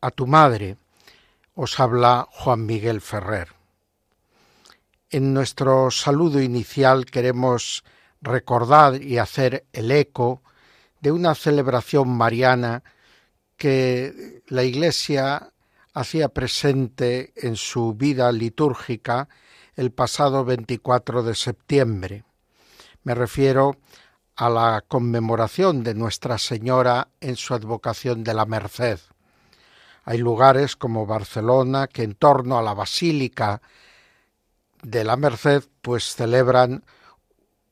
[0.00, 0.76] a tu madre.
[1.54, 3.48] Os habla Juan Miguel Ferrer.
[5.10, 7.82] En nuestro saludo inicial queremos
[8.20, 10.42] recordar y hacer el eco
[11.00, 12.82] de una celebración mariana
[13.56, 15.52] que la Iglesia
[15.94, 19.28] hacía presente en su vida litúrgica
[19.76, 22.24] el pasado 24 de septiembre.
[23.02, 23.76] Me refiero
[24.36, 29.00] a la conmemoración de Nuestra Señora en su advocación de la Merced.
[30.10, 33.60] Hay lugares como Barcelona que en torno a la Basílica
[34.82, 36.82] de la Merced pues celebran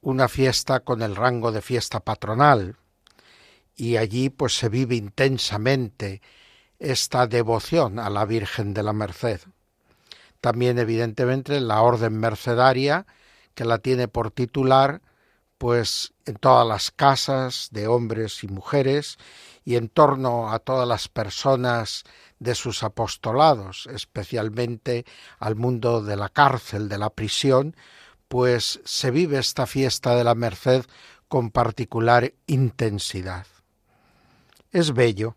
[0.03, 2.77] una fiesta con el rango de fiesta patronal
[3.75, 6.21] y allí pues se vive intensamente
[6.79, 9.41] esta devoción a la Virgen de la Merced.
[10.43, 13.07] También evidentemente la orden mercedaria
[13.55, 15.01] que la tiene por titular
[15.57, 19.17] pues en todas las casas de hombres y mujeres
[19.65, 22.05] y en torno a todas las personas
[22.39, 25.05] de sus apostolados, especialmente
[25.39, 27.77] al mundo de la cárcel, de la prisión,
[28.29, 30.85] pues se vive esta fiesta de la Merced
[31.29, 33.47] con particular intensidad.
[34.73, 35.37] Es bello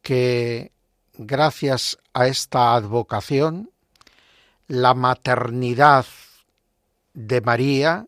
[0.00, 0.72] que
[1.14, 3.70] gracias a esta advocación
[4.66, 6.06] la maternidad
[7.14, 8.06] de María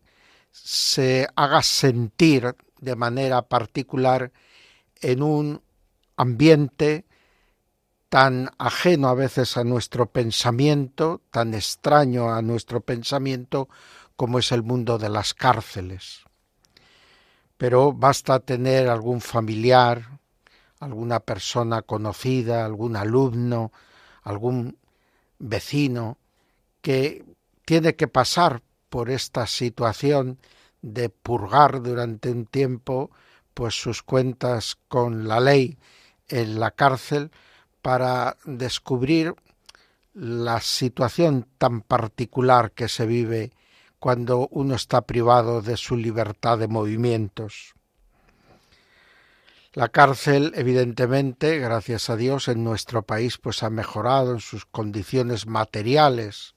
[0.51, 4.33] se haga sentir de manera particular
[5.01, 5.63] en un
[6.17, 7.05] ambiente
[8.15, 13.69] tan ajeno a veces a nuestro pensamiento, tan extraño a nuestro pensamiento
[14.15, 16.23] como es el mundo de las cárceles.
[17.57, 20.21] Pero basta tener algún familiar,
[20.79, 23.73] alguna persona conocida, algún alumno,
[24.23, 24.79] algún
[25.41, 26.17] vecino
[26.83, 27.25] que
[27.65, 30.39] tiene que pasar por esta situación
[30.83, 33.11] de purgar durante un tiempo
[33.55, 35.79] pues sus cuentas con la ley
[36.29, 37.33] en la cárcel
[37.85, 39.35] para descubrir
[40.15, 43.53] la situación tan particular que se vive
[43.99, 47.75] cuando uno está privado de su libertad de movimientos.
[49.75, 55.47] La cárcel, evidentemente, gracias a Dios, en nuestro país pues ha mejorado en sus condiciones
[55.47, 56.55] materiales,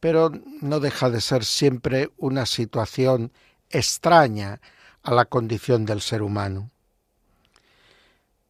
[0.00, 3.30] pero no deja de ser siempre una situación
[3.68, 4.60] extraña
[5.04, 6.72] a la condición del ser humano.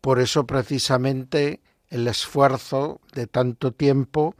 [0.00, 4.34] Por eso precisamente el esfuerzo de tanto tiempo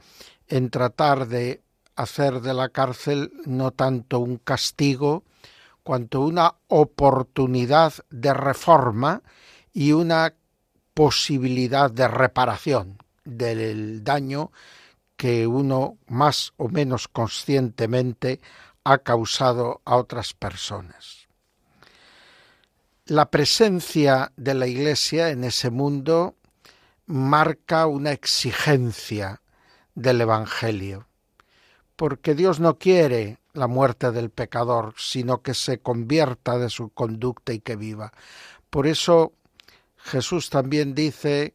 [0.47, 1.61] en tratar de
[1.95, 5.23] hacer de la cárcel no tanto un castigo,
[5.83, 9.21] cuanto una oportunidad de reforma
[9.73, 10.33] y una
[10.93, 14.51] posibilidad de reparación del daño
[15.15, 18.39] que uno más o menos conscientemente
[18.83, 21.27] ha causado a otras personas.
[23.05, 26.35] La presencia de la Iglesia en ese mundo
[27.11, 29.41] marca una exigencia
[29.95, 31.07] del Evangelio,
[31.95, 37.51] porque Dios no quiere la muerte del pecador, sino que se convierta de su conducta
[37.53, 38.13] y que viva.
[38.69, 39.33] Por eso
[39.97, 41.53] Jesús también dice,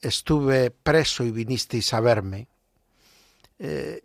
[0.00, 2.48] estuve preso y vinisteis a verme.
[3.58, 4.02] Eh,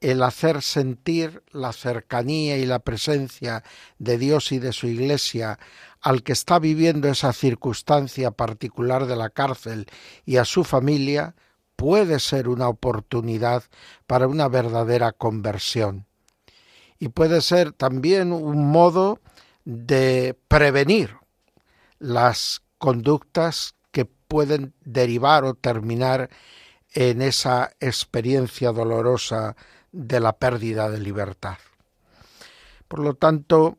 [0.00, 3.64] el hacer sentir la cercanía y la presencia
[3.98, 5.58] de Dios y de su Iglesia
[6.00, 9.86] al que está viviendo esa circunstancia particular de la cárcel
[10.24, 11.34] y a su familia
[11.76, 13.64] puede ser una oportunidad
[14.06, 16.06] para una verdadera conversión.
[16.98, 19.20] Y puede ser también un modo
[19.64, 21.16] de prevenir
[21.98, 26.30] las conductas que pueden derivar o terminar
[26.94, 29.56] en esa experiencia dolorosa
[29.92, 31.58] de la pérdida de libertad.
[32.88, 33.78] Por lo tanto,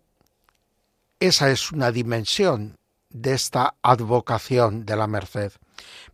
[1.19, 2.77] esa es una dimensión
[3.09, 5.51] de esta advocación de la merced.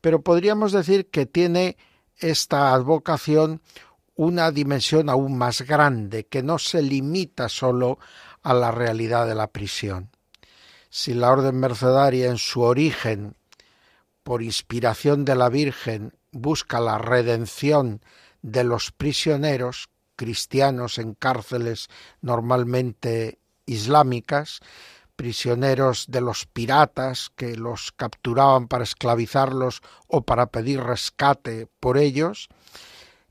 [0.01, 1.77] Pero podríamos decir que tiene
[2.17, 3.61] esta advocación
[4.15, 7.99] una dimensión aún más grande, que no se limita solo
[8.43, 10.09] a la realidad de la prisión.
[10.89, 13.35] Si la orden mercedaria en su origen,
[14.23, 18.01] por inspiración de la Virgen, busca la redención
[18.45, 21.89] de los prisioneros cristianos en cárceles
[22.21, 24.59] normalmente islámicas,
[25.15, 32.49] prisioneros de los piratas que los capturaban para esclavizarlos o para pedir rescate por ellos,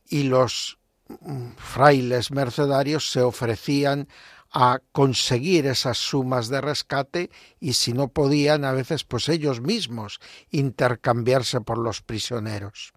[0.08, 4.08] y los mm, frailes mercedarios se ofrecían
[4.50, 10.18] a conseguir esas sumas de rescate y si no podían a veces pues ellos mismos
[10.50, 12.92] intercambiarse por los prisioneros.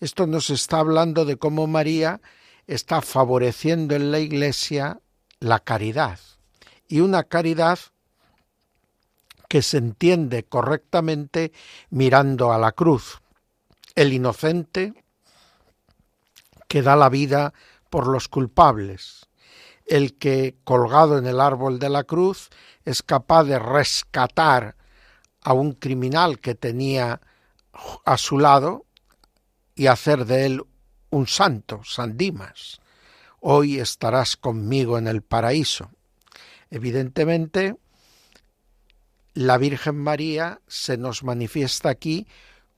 [0.00, 2.20] Esto nos está hablando de cómo María
[2.66, 5.00] está favoreciendo en la Iglesia
[5.40, 6.20] la caridad
[6.86, 7.78] y una caridad
[9.48, 11.52] que se entiende correctamente
[11.90, 13.20] mirando a la cruz.
[13.94, 15.04] El inocente
[16.68, 17.54] que da la vida
[17.90, 19.26] por los culpables,
[19.86, 22.50] el que, colgado en el árbol de la cruz,
[22.84, 24.76] es capaz de rescatar
[25.40, 27.20] a un criminal que tenía
[28.04, 28.84] a su lado
[29.78, 30.62] y hacer de él
[31.10, 32.80] un santo, San Dimas.
[33.40, 35.90] Hoy estarás conmigo en el paraíso.
[36.68, 37.76] Evidentemente,
[39.34, 42.26] la Virgen María se nos manifiesta aquí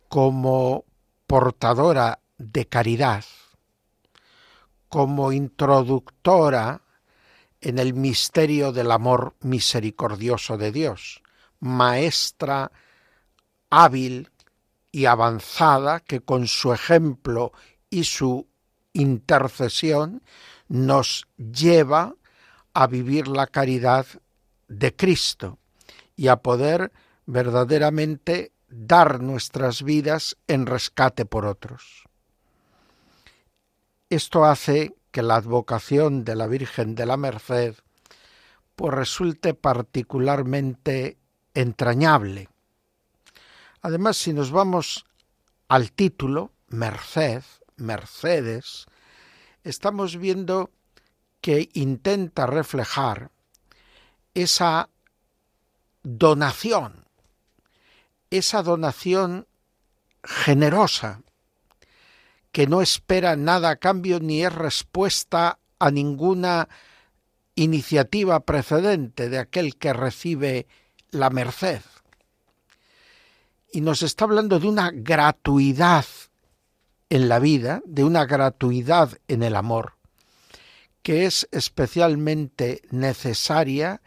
[0.09, 0.85] como
[1.27, 3.25] portadora de caridad,
[4.91, 6.83] como introductora
[7.63, 11.23] en el misterio del amor misericordioso de Dios,
[11.61, 12.71] maestra
[13.71, 14.30] hábil
[14.93, 17.53] y avanzada que con su ejemplo
[17.89, 18.47] y su
[18.93, 20.23] intercesión
[20.69, 22.15] nos lleva
[22.75, 24.07] a vivir la caridad
[24.69, 25.59] de Cristo
[26.17, 26.93] y a poder
[27.27, 32.05] verdaderamente dar nuestras vidas en rescate por otros.
[34.09, 37.75] Esto hace que la advocación de la Virgen de la Merced
[38.77, 41.17] pues resulte particularmente
[41.55, 42.49] entrañable.
[43.83, 45.07] Además, si nos vamos
[45.69, 47.43] al título, Merced,
[47.77, 48.87] Mercedes,
[49.65, 50.71] estamos viendo
[51.41, 53.31] que intenta reflejar
[54.35, 54.91] esa
[56.03, 57.07] donación,
[58.31, 59.47] esa donación
[60.23, 61.23] generosa,
[62.53, 66.69] que no espera nada a cambio ni es respuesta a ninguna
[67.55, 70.67] iniciativa precedente de aquel que recibe
[71.11, 71.81] la merced.
[73.73, 76.05] Y nos está hablando de una gratuidad
[77.09, 79.95] en la vida, de una gratuidad en el amor,
[81.03, 84.01] que es especialmente necesaria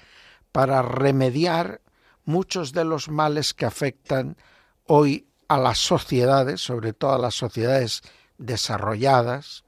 [0.51, 1.81] para remediar
[2.25, 4.37] muchos de los males que afectan
[4.85, 8.01] hoy a las sociedades, sobre todo a las sociedades
[8.37, 9.63] desarrolladas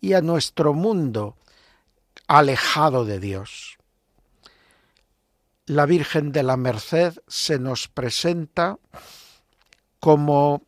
[0.00, 1.36] y a nuestro mundo
[2.26, 3.78] alejado de Dios.
[5.66, 8.78] La Virgen de la Merced se nos presenta
[10.00, 10.62] como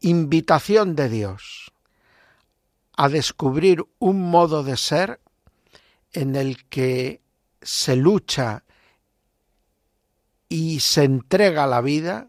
[0.00, 1.72] invitación de Dios
[2.96, 5.20] a descubrir un modo de ser
[6.12, 7.22] en el que
[7.62, 8.64] se lucha
[10.48, 12.28] y se entrega la vida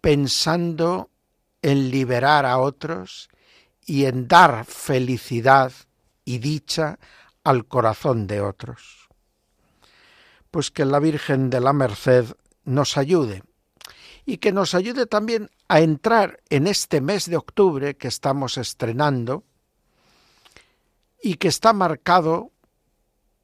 [0.00, 1.10] pensando
[1.62, 3.28] en liberar a otros
[3.86, 5.72] y en dar felicidad
[6.24, 6.98] y dicha
[7.42, 9.08] al corazón de otros.
[10.50, 13.42] Pues que la Virgen de la Merced nos ayude
[14.26, 19.44] y que nos ayude también a entrar en este mes de octubre que estamos estrenando
[21.22, 22.50] y que está marcado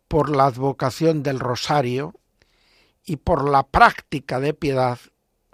[0.08, 2.14] por la advocación del rosario
[3.04, 4.98] y por la práctica de piedad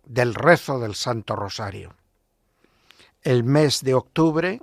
[0.05, 1.95] del rezo del Santo Rosario
[3.27, 4.61] el mes de octubre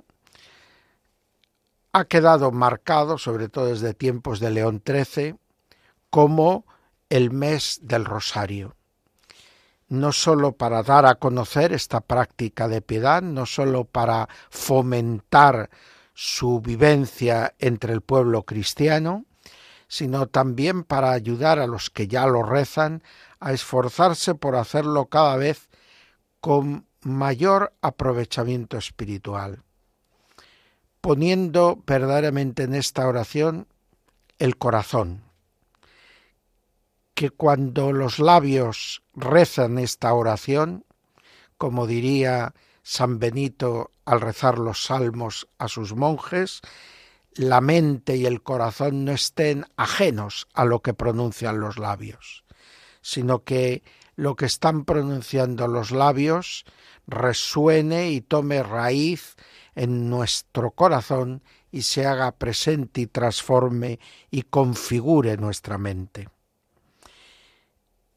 [1.92, 5.36] ha quedado marcado, sobre todo desde tiempos de León XIII,
[6.08, 6.64] como
[7.10, 8.74] el mes del rosario.
[9.94, 15.70] No sólo para dar a conocer esta práctica de piedad, no sólo para fomentar
[16.14, 19.24] su vivencia entre el pueblo cristiano,
[19.86, 23.04] sino también para ayudar a los que ya lo rezan
[23.38, 25.68] a esforzarse por hacerlo cada vez
[26.40, 29.62] con mayor aprovechamiento espiritual,
[31.00, 33.68] poniendo verdaderamente en esta oración
[34.40, 35.22] el corazón,
[37.14, 40.84] que cuando los labios rezan esta oración,
[41.56, 46.60] como diría San Benito al rezar los salmos a sus monjes,
[47.34, 52.44] la mente y el corazón no estén ajenos a lo que pronuncian los labios,
[53.00, 53.82] sino que
[54.16, 56.64] lo que están pronunciando los labios
[57.06, 59.34] resuene y tome raíz
[59.74, 61.42] en nuestro corazón
[61.72, 63.98] y se haga presente y transforme
[64.30, 66.28] y configure nuestra mente.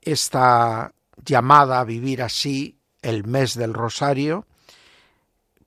[0.07, 0.93] Esta
[1.25, 4.47] llamada a vivir así, el mes del rosario,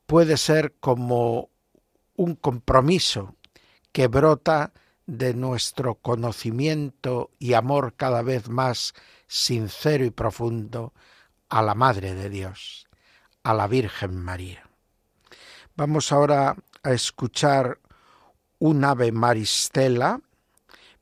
[0.07, 1.51] puede ser como
[2.17, 3.37] un compromiso
[3.93, 4.73] que brota
[5.05, 8.95] de nuestro conocimiento y amor cada vez más
[9.27, 10.95] sincero y profundo
[11.51, 12.89] a la Madre de Dios,
[13.43, 14.67] a la Virgen María.
[15.77, 17.79] Vamos ahora a escuchar
[18.59, 20.19] un ave maristela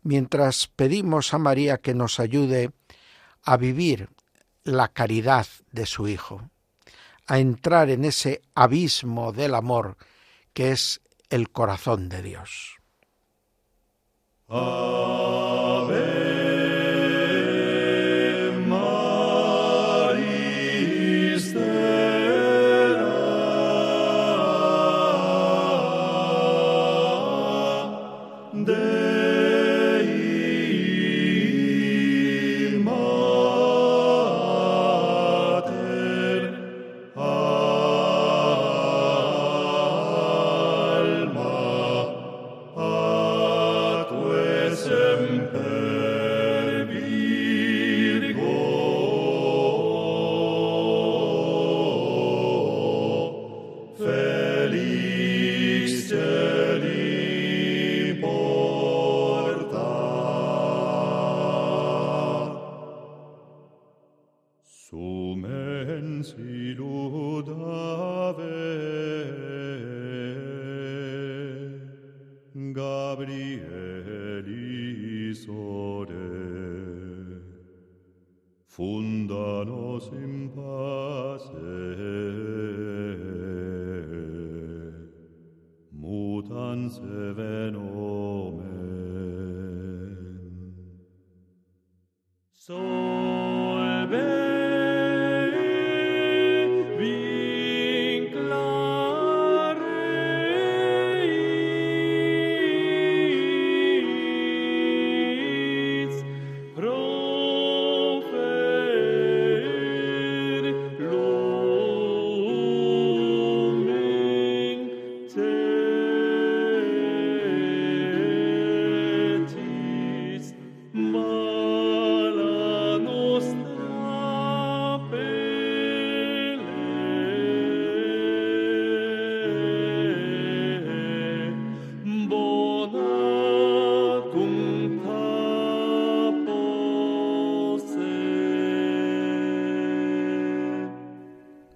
[0.02, 2.72] mientras pedimos a María que nos ayude
[3.42, 4.08] a vivir
[4.64, 6.50] la caridad de su Hijo,
[7.26, 9.96] a entrar en ese abismo del amor
[10.52, 12.76] que es el corazón de Dios.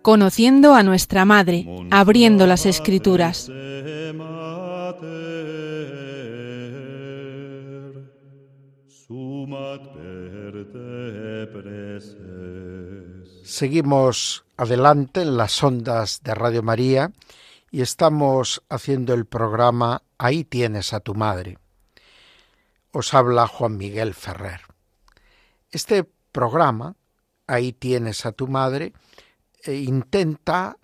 [0.03, 3.51] Conociendo a nuestra Madre, abriendo las Escrituras.
[13.45, 17.13] Seguimos adelante en las ondas de Radio María
[17.71, 21.59] y estamos haciendo el programa Ahí tienes a tu madre.
[22.93, 24.61] Os habla Juan Miguel Ferrer.
[25.71, 26.97] Este programa,
[27.47, 28.93] Ahí tienes a tu madre,
[29.63, 30.79] e intenta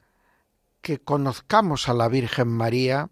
[0.80, 3.10] que conozcamos a la Virgen María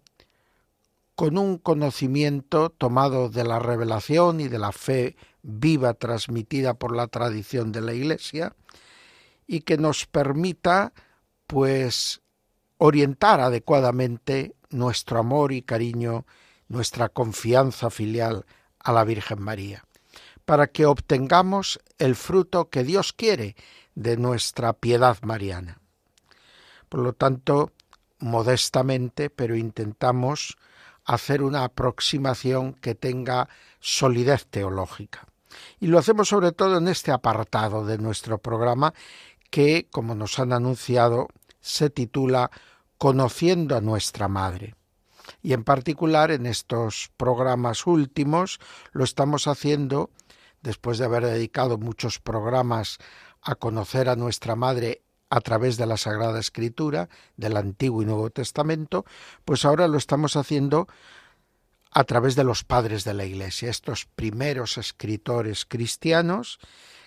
[1.15, 7.07] con un conocimiento tomado de la revelación y de la fe viva transmitida por la
[7.07, 8.55] tradición de la Iglesia
[9.47, 10.93] y que nos permita
[11.47, 12.21] pues
[12.77, 16.25] orientar adecuadamente nuestro amor y cariño,
[16.67, 18.45] nuestra confianza filial
[18.79, 19.85] a la Virgen María,
[20.45, 23.55] para que obtengamos el fruto que Dios quiere
[23.97, 25.79] de nuestra piedad mariana.
[26.87, 27.71] Por lo tanto,
[28.19, 30.55] modestamente, pero intentamos
[31.03, 33.49] hacer una aproximación que tenga
[33.79, 35.25] solidez teológica.
[35.79, 38.93] Y lo hacemos sobre todo en este apartado de nuestro programa
[39.49, 41.27] que, como nos han anunciado,
[41.59, 42.51] se titula
[42.99, 44.75] Conociendo a nuestra Madre.
[45.41, 48.59] Y en particular en estos programas últimos
[48.91, 50.11] lo estamos haciendo
[50.61, 52.99] después de haber dedicado muchos programas
[53.41, 58.29] a conocer a nuestra Madre a través de la Sagrada Escritura, del Antiguo y Nuevo
[58.29, 59.05] Testamento,
[59.45, 60.87] pues ahora lo estamos haciendo
[61.91, 66.59] a través de los padres de la Iglesia, estos primeros escritores cristianos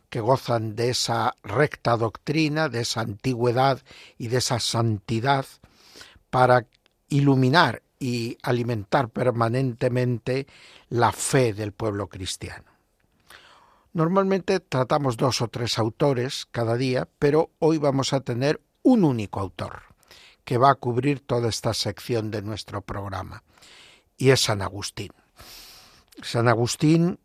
[0.09, 3.81] que gozan de esa recta doctrina, de esa antigüedad
[4.19, 5.47] y de esa santidad
[6.31, 6.67] para
[7.09, 10.47] iluminar y alimentar permanentemente
[10.89, 12.70] la fe del pueblo cristiano.
[13.93, 19.41] Normalmente tratamos dos o tres autores cada día, pero hoy vamos a tener un único
[19.41, 19.83] autor
[20.45, 23.43] que va a cubrir toda esta sección de nuestro programa,
[24.17, 25.13] y es San Agustín.
[26.23, 27.19] San Agustín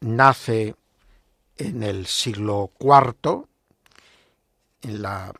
[0.00, 0.74] nace
[1.56, 3.46] en el siglo IV,
[4.82, 5.32] en la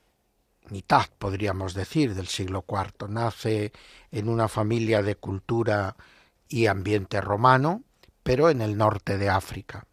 [0.70, 3.08] mitad, podríamos decir, del siglo IV.
[3.08, 3.72] Nace
[4.10, 5.96] en una familia de cultura
[6.48, 7.82] y ambiente romano,
[8.22, 9.86] pero en el norte de África.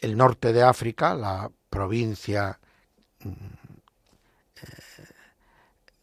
[0.00, 2.58] El norte de África, la provincia
[3.20, 5.08] mm, eh,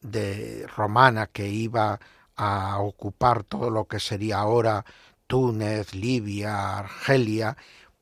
[0.01, 1.99] de romana que iba
[2.35, 4.85] a ocupar todo lo que sería ahora
[5.27, 7.57] Túnez, Libia, Argelia,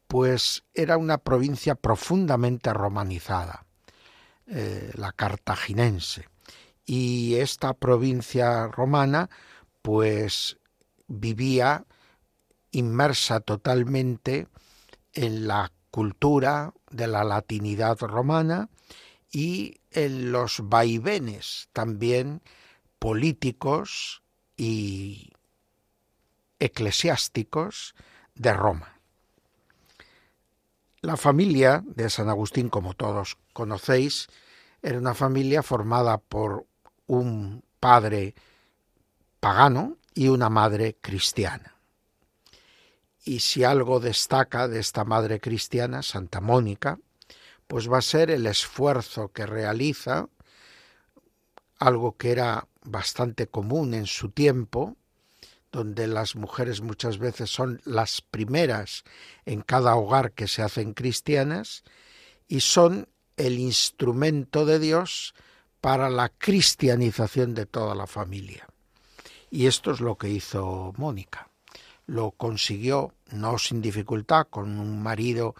[0.08, 3.66] pues era una provincia profundamente romanizada,
[4.48, 6.28] eh, la cartaginense.
[6.86, 9.30] Y esta provincia romana,
[9.82, 10.58] pues
[11.08, 11.86] vivía
[12.72, 14.48] inmersa totalmente
[15.14, 18.68] en la cultura de la latinidad romana
[19.32, 22.42] y en los vaivenes también
[22.98, 24.24] políticos
[24.58, 25.34] y
[26.58, 27.94] eclesiásticos
[28.34, 29.00] de Roma.
[31.02, 34.30] La familia de San Agustín, como todos conocéis,
[34.82, 36.66] era una familia formada por
[37.06, 38.34] un padre
[39.40, 41.73] pagano y una madre cristiana.
[43.24, 47.00] Y si algo destaca de esta madre cristiana, Santa Mónica,
[47.68, 50.28] pues va a ser el esfuerzo que realiza,
[51.80, 54.98] algo que era bastante común en su tiempo,
[55.72, 59.04] donde las mujeres muchas veces son las primeras
[59.46, 61.84] en cada hogar que se hacen cristianas,
[62.48, 65.34] y son el instrumento de Dios
[65.82, 68.68] para la cristianización de toda la familia.
[69.50, 71.50] Y esto es lo que hizo Mónica.
[72.06, 75.56] Lo consiguió, no sin dificultad, con un marido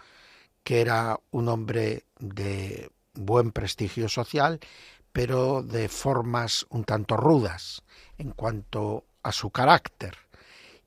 [0.62, 4.60] que era un hombre de buen prestigio social,
[5.12, 7.82] pero de formas un tanto rudas
[8.18, 10.16] en cuanto a su carácter.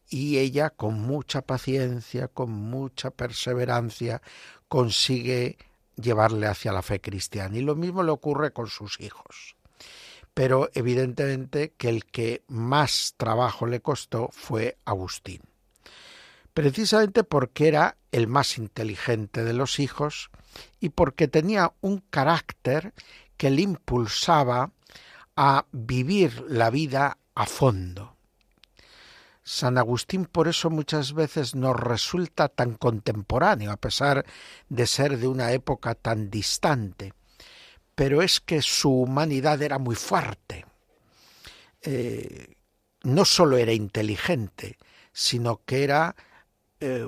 [0.09, 4.21] Y ella, con mucha paciencia, con mucha perseverancia,
[4.67, 5.57] consigue
[5.95, 7.57] llevarle hacia la fe cristiana.
[7.57, 9.55] Y lo mismo le ocurre con sus hijos.
[10.33, 15.41] Pero evidentemente que el que más trabajo le costó fue Agustín.
[16.57, 20.31] Precisamente porque era el más inteligente de los hijos
[20.79, 22.95] y porque tenía un carácter
[23.37, 24.71] que le impulsaba
[25.35, 28.17] a vivir la vida a fondo.
[29.43, 34.25] San Agustín por eso muchas veces nos resulta tan contemporáneo, a pesar
[34.67, 37.13] de ser de una época tan distante.
[37.93, 40.65] Pero es que su humanidad era muy fuerte.
[41.83, 42.55] Eh,
[43.03, 44.79] no solo era inteligente,
[45.13, 46.15] sino que era
[46.79, 47.07] eh,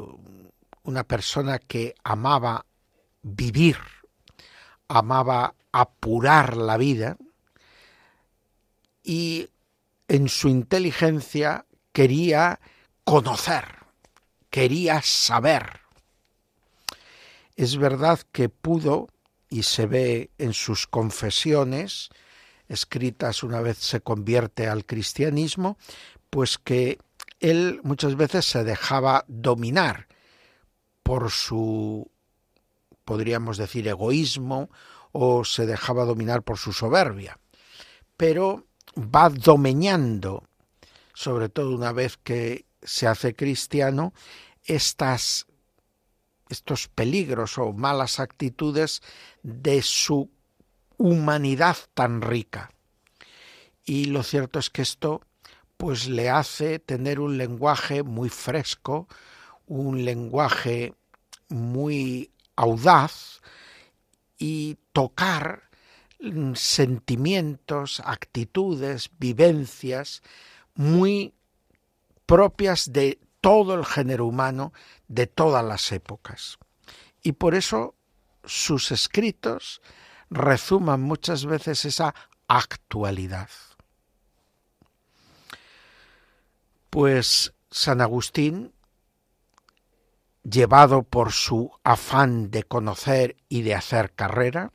[0.84, 2.65] una persona que amaba
[3.21, 3.77] vivir,
[4.88, 7.17] amaba apurar la vida
[9.03, 9.49] y
[10.08, 12.60] en su inteligencia quería
[13.03, 13.65] conocer,
[14.49, 15.82] quería saber.
[17.55, 19.10] Es verdad que pudo,
[19.49, 22.10] y se ve en sus confesiones,
[22.67, 25.77] escritas una vez se convierte al cristianismo,
[26.29, 26.99] pues que
[27.39, 30.08] él muchas veces se dejaba dominar
[31.04, 32.10] por su,
[33.06, 34.69] podríamos decir, egoísmo
[35.12, 37.39] o se dejaba dominar por su soberbia.
[38.17, 40.49] Pero va domeñando
[41.19, 44.13] sobre todo una vez que se hace cristiano,
[44.63, 45.47] estas,
[46.47, 49.02] estos peligros o malas actitudes
[49.43, 50.32] de su
[50.95, 52.71] humanidad tan rica.
[53.84, 55.19] Y lo cierto es que esto
[55.80, 59.08] pues le hace tener un lenguaje muy fresco,
[59.65, 60.94] un lenguaje
[61.48, 63.39] muy audaz
[64.38, 65.70] y tocar
[66.56, 70.22] sentimientos, actitudes, vivencias
[70.76, 71.34] muy
[72.26, 74.74] propias de todo el género humano
[75.08, 76.60] de todas las épocas.
[77.24, 77.96] Y por eso
[78.44, 79.82] sus escritos
[80.30, 82.13] rezuman muchas veces esa
[82.50, 83.48] actualidad.
[86.89, 88.73] Pues San Agustín,
[90.43, 94.73] llevado por su afán de conocer y de hacer carrera,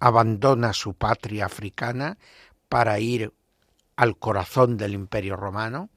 [0.00, 2.18] abandona su patria africana
[2.68, 3.32] para ir
[3.96, 5.88] al corazón del imperio romano,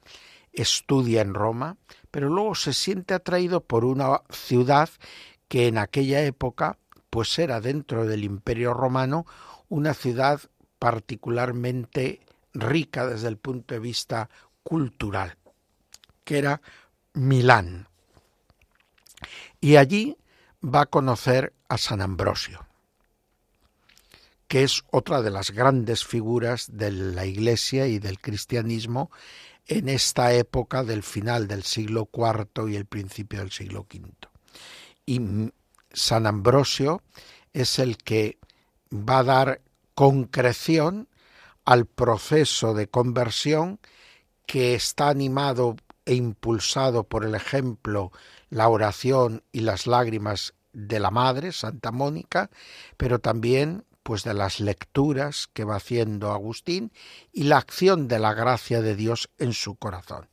[0.52, 1.76] estudia en Roma,
[2.10, 4.88] pero luego se siente atraído por una ciudad
[5.48, 6.78] que en aquella época
[7.10, 9.26] pues era dentro del imperio romano
[9.68, 10.40] una ciudad
[10.78, 12.20] particularmente
[12.54, 14.30] rica desde el punto de vista
[14.68, 15.38] cultural,
[16.24, 16.60] que era
[17.14, 17.88] Milán.
[19.62, 20.18] Y allí
[20.62, 22.68] va a conocer a San Ambrosio
[24.48, 29.10] que es otra de las grandes figuras de la Iglesia y del cristianismo
[29.66, 34.08] en esta época del final del siglo IV y el principio del siglo V.
[35.04, 35.52] Y
[35.92, 37.02] San Ambrosio
[37.52, 38.38] es el que
[38.90, 39.60] va a dar
[39.94, 41.08] concreción
[41.66, 43.78] al proceso de conversión
[44.48, 48.12] que está animado e impulsado por el ejemplo,
[48.48, 52.48] la oración y las lágrimas de la Madre, Santa Mónica,
[52.96, 56.92] pero también pues de las lecturas que va haciendo Agustín
[57.30, 60.30] y la acción de la gracia de Dios en su corazón.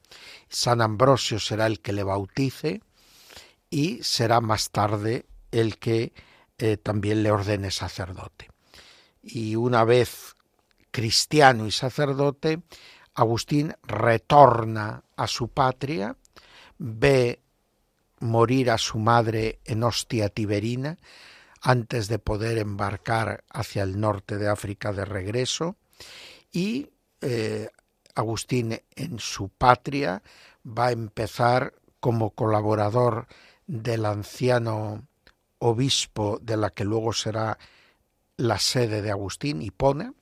[0.47, 2.81] San Ambrosio será el que le bautice
[3.69, 6.13] y será más tarde el que
[6.57, 8.49] eh, también le ordene sacerdote.
[9.21, 10.37] Y una vez
[10.91, 12.61] cristiano y sacerdote,
[13.15, 16.15] Agustín retorna a su patria,
[16.77, 17.39] ve
[18.19, 20.97] morir a su madre en Ostia Tiberina,
[21.61, 25.77] antes de poder embarcar hacia el norte de África de regreso,
[26.51, 26.89] y
[27.21, 27.69] eh,
[28.13, 30.21] Agustín en su patria
[30.65, 33.27] va a empezar como colaborador
[33.67, 35.07] del anciano
[35.57, 37.57] obispo de la que luego será
[38.37, 40.13] la sede de Agustín, Hipona.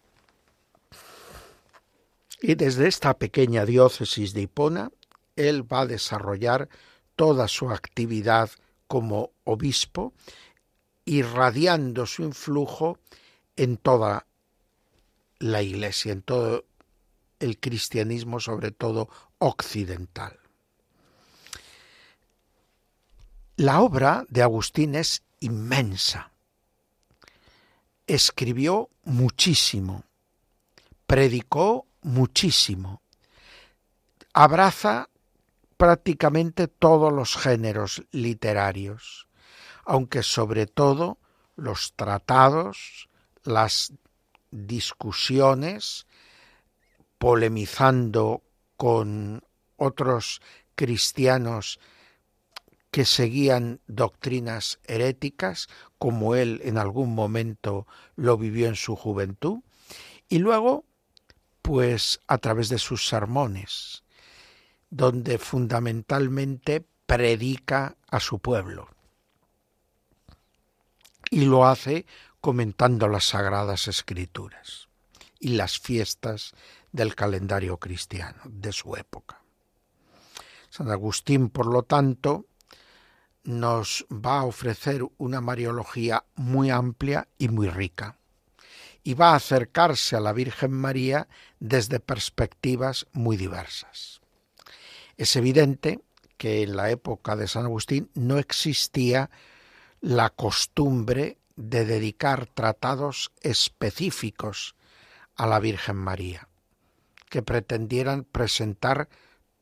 [2.45, 4.91] Y desde esta pequeña diócesis de Hipona,
[5.37, 6.67] él va a desarrollar
[7.15, 8.49] toda su actividad
[8.87, 10.11] como obispo,
[11.05, 12.99] irradiando su influjo
[13.55, 14.27] en toda
[15.39, 16.65] la Iglesia, en todo
[17.39, 20.37] el cristianismo, sobre todo occidental.
[23.55, 26.29] La obra de Agustín es inmensa.
[28.05, 30.03] Escribió muchísimo,
[31.07, 33.01] predicó muchísimo,
[34.33, 35.09] abraza
[35.77, 39.27] prácticamente todos los géneros literarios,
[39.85, 41.17] aunque sobre todo
[41.55, 43.09] los tratados,
[43.43, 43.93] las
[44.51, 46.05] discusiones,
[47.17, 48.43] polemizando
[48.77, 49.43] con
[49.77, 50.41] otros
[50.75, 51.79] cristianos
[52.91, 59.61] que seguían doctrinas heréticas, como él en algún momento lo vivió en su juventud,
[60.29, 60.85] y luego,
[61.63, 64.03] pues a través de sus sermones,
[64.91, 68.89] donde fundamentalmente predica a su pueblo.
[71.31, 72.05] Y lo hace
[72.41, 74.89] comentando las sagradas escrituras
[75.39, 76.51] y las fiestas
[76.91, 79.41] del calendario cristiano de su época.
[80.69, 82.45] San Agustín, por lo tanto,
[83.43, 88.17] nos va a ofrecer una mariología muy amplia y muy rica,
[89.03, 91.27] y va a acercarse a la Virgen María
[91.59, 94.21] desde perspectivas muy diversas.
[95.17, 95.99] Es evidente
[96.37, 99.29] que en la época de San Agustín no existía
[100.01, 104.75] la costumbre de dedicar tratados específicos
[105.35, 106.47] a la Virgen María,
[107.29, 109.09] que pretendieran presentar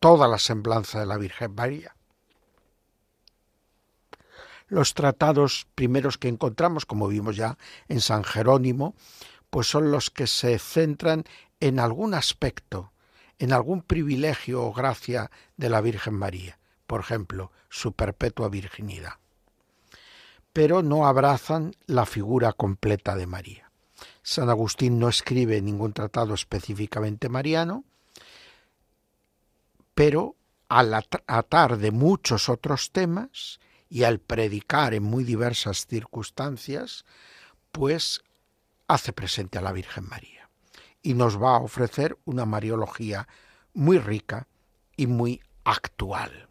[0.00, 1.94] toda la semblanza de la Virgen María.
[4.68, 8.94] Los tratados primeros que encontramos, como vimos ya en San Jerónimo,
[9.52, 11.24] pues son los que se centran
[11.60, 12.92] en algún aspecto
[13.42, 19.14] en algún privilegio o gracia de la Virgen María, por ejemplo, su perpetua virginidad.
[20.52, 23.72] Pero no abrazan la figura completa de María.
[24.22, 27.82] San Agustín no escribe ningún tratado específicamente mariano,
[29.96, 30.36] pero
[30.68, 33.58] al atar de muchos otros temas
[33.90, 37.04] y al predicar en muy diversas circunstancias,
[37.72, 38.22] pues
[38.92, 40.48] hace presente a la Virgen María
[41.02, 43.26] y nos va a ofrecer una mariología
[43.74, 44.46] muy rica
[44.96, 46.48] y muy actual.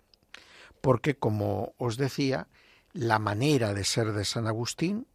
[0.81, 2.47] Porque, como os decía,
[2.93, 5.05] la manera de ser de San Agustín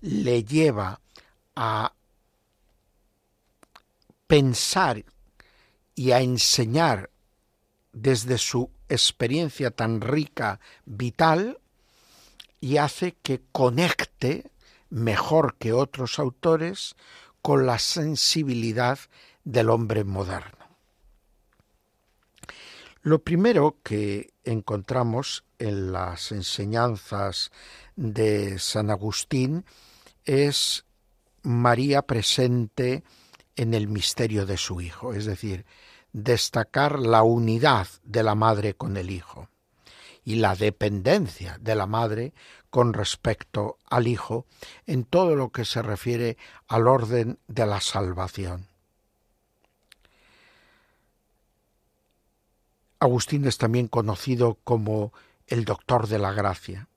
[0.00, 1.00] le lleva
[1.56, 1.92] a
[4.26, 5.04] pensar
[5.94, 7.10] y a enseñar
[7.92, 11.58] desde su experiencia tan rica, vital,
[12.60, 14.50] y hace que conecte
[14.94, 16.94] mejor que otros autores
[17.42, 18.98] con la sensibilidad
[19.42, 20.64] del hombre moderno.
[23.02, 27.50] Lo primero que encontramos en las enseñanzas
[27.96, 29.64] de San Agustín
[30.24, 30.84] es
[31.42, 33.02] María presente
[33.56, 35.66] en el misterio de su Hijo, es decir,
[36.12, 39.48] destacar la unidad de la madre con el Hijo
[40.24, 42.32] y la dependencia de la madre
[42.74, 44.46] con respecto al Hijo
[44.84, 48.66] en todo lo que se refiere al orden de la salvación.
[52.98, 55.12] Agustín es también conocido como
[55.46, 56.88] el doctor de la gracia.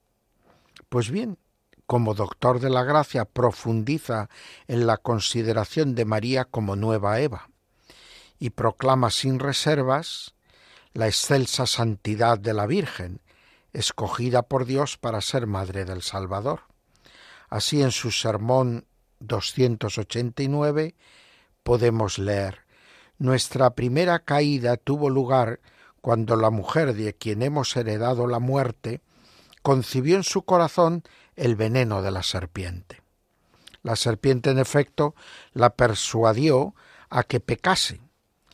[0.89, 1.37] Pues bien,
[1.85, 4.31] como doctor de la gracia profundiza
[4.67, 7.51] en la consideración de María como nueva Eva
[8.39, 10.33] y proclama sin reservas
[10.93, 13.21] la excelsa santidad de la Virgen,
[13.73, 16.61] escogida por Dios para ser madre del Salvador.
[17.49, 18.85] Así en su sermón
[19.19, 20.95] 289
[21.63, 22.67] podemos leer,
[23.19, 25.59] Nuestra primera caída tuvo lugar
[26.01, 29.01] cuando la mujer de quien hemos heredado la muerte
[29.63, 31.03] concibió en su corazón
[31.35, 33.01] el veneno de la serpiente.
[33.81, 35.15] La serpiente, en efecto,
[35.53, 36.75] la persuadió
[37.09, 38.01] a que pecase,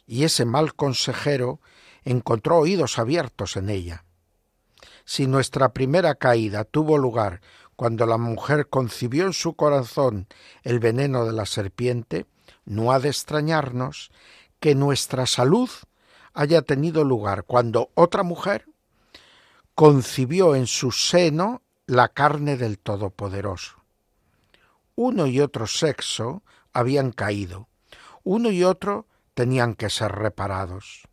[0.08, 1.60] y ese mal consejero
[2.06, 4.06] encontró oídos abiertos en ella.
[5.06, 7.42] Si nuestra primera caída tuvo lugar
[7.76, 10.28] cuando la mujer concibió en su corazón
[10.64, 12.26] el veneno de la serpiente,
[12.66, 14.12] no ha de extrañarnos
[14.60, 15.70] que nuestra salud
[16.34, 18.66] haya tenido lugar cuando otra mujer
[19.76, 23.84] concibió en su seno la carne del Todopoderoso.
[24.96, 27.68] Uno y otro sexo habían caído,
[28.24, 31.08] uno y otro tenían que ser reparados.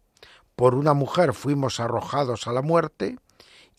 [0.55, 3.18] Por una mujer fuimos arrojados a la muerte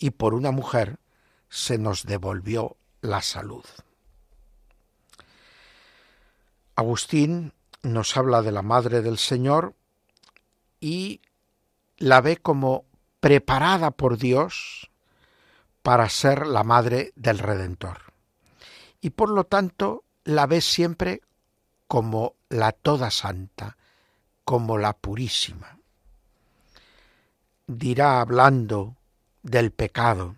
[0.02, 1.00] y por una mujer
[1.48, 3.64] se nos devolvió la salud.
[6.76, 9.76] Agustín nos habla de la Madre del Señor
[10.80, 11.22] y
[11.98, 12.86] la ve como
[13.20, 14.90] preparada por Dios
[15.84, 18.00] para ser la Madre del Redentor.
[19.02, 21.22] Y por lo tanto la ve siempre
[21.88, 23.78] como la toda santa,
[24.46, 25.78] como la purísima.
[27.68, 28.96] Dirá hablando
[29.44, 30.36] del pecado,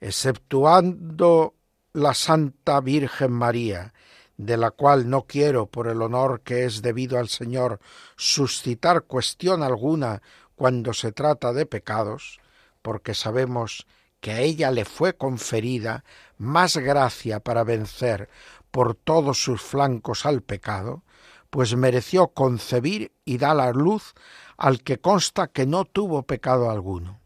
[0.00, 1.54] exceptuando
[1.92, 3.94] la Santa Virgen María,
[4.36, 7.80] de la cual no quiero, por el honor que es debido al Señor,
[8.16, 10.20] suscitar cuestión alguna
[10.54, 12.40] cuando se trata de pecados,
[12.82, 13.86] porque sabemos
[14.20, 16.04] que a ella le fue conferida
[16.36, 18.28] más gracia para vencer
[18.70, 21.02] por todos sus flancos al pecado,
[21.48, 24.14] pues mereció concebir y dar a luz
[24.58, 27.20] al que consta que no tuvo pecado alguno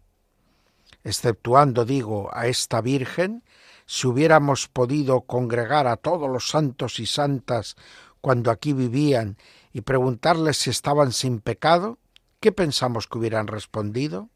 [1.05, 3.43] exceptuando, digo, a esta Virgen,
[3.87, 7.77] si hubiéramos podido congregar a todos los santos y santas
[8.21, 9.37] cuando aquí vivían
[9.73, 11.99] y preguntarles si estaban sin pecado,
[12.39, 14.29] ¿qué pensamos que hubieran respondido?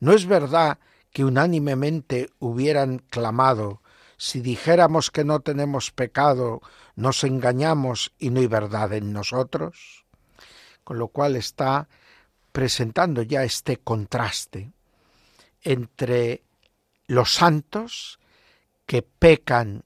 [0.00, 0.78] ¿No es verdad
[1.12, 3.82] que unánimemente hubieran clamado
[4.16, 6.62] si dijéramos que no tenemos pecado,
[6.94, 10.06] nos engañamos y no hay verdad en nosotros?
[10.84, 11.88] Con lo cual está
[12.52, 14.72] presentando ya este contraste
[15.64, 16.42] entre
[17.06, 18.18] los santos
[18.86, 19.84] que pecan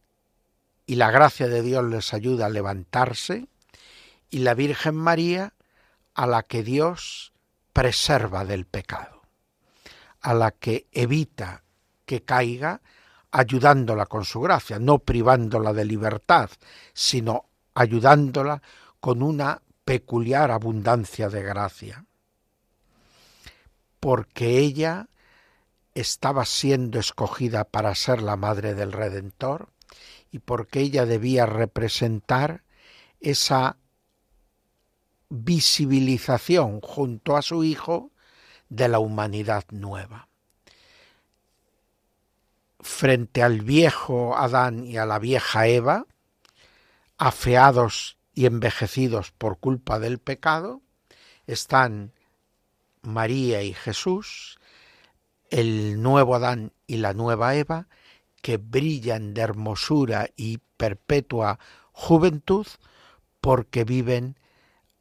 [0.86, 3.48] y la gracia de Dios les ayuda a levantarse,
[4.30, 5.54] y la Virgen María
[6.14, 7.32] a la que Dios
[7.72, 9.22] preserva del pecado,
[10.20, 11.62] a la que evita
[12.04, 12.80] que caiga,
[13.30, 16.50] ayudándola con su gracia, no privándola de libertad,
[16.94, 18.62] sino ayudándola
[19.00, 22.04] con una peculiar abundancia de gracia.
[24.00, 25.08] Porque ella
[26.00, 29.70] estaba siendo escogida para ser la madre del Redentor
[30.30, 32.62] y porque ella debía representar
[33.20, 33.76] esa
[35.28, 38.12] visibilización junto a su Hijo
[38.68, 40.28] de la humanidad nueva.
[42.80, 46.06] Frente al viejo Adán y a la vieja Eva,
[47.16, 50.80] afeados y envejecidos por culpa del pecado,
[51.46, 52.12] están
[53.02, 54.58] María y Jesús,
[55.50, 57.88] el nuevo Adán y la nueva Eva,
[58.42, 61.58] que brillan de hermosura y perpetua
[61.92, 62.66] juventud
[63.40, 64.38] porque viven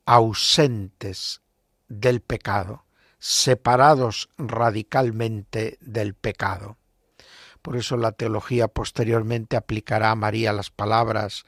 [0.06, 1.42] ausentes
[1.88, 2.86] del pecado,
[3.20, 6.78] separados radicalmente del pecado.
[7.62, 11.44] Por eso la teología posteriormente aplicará a María las palabras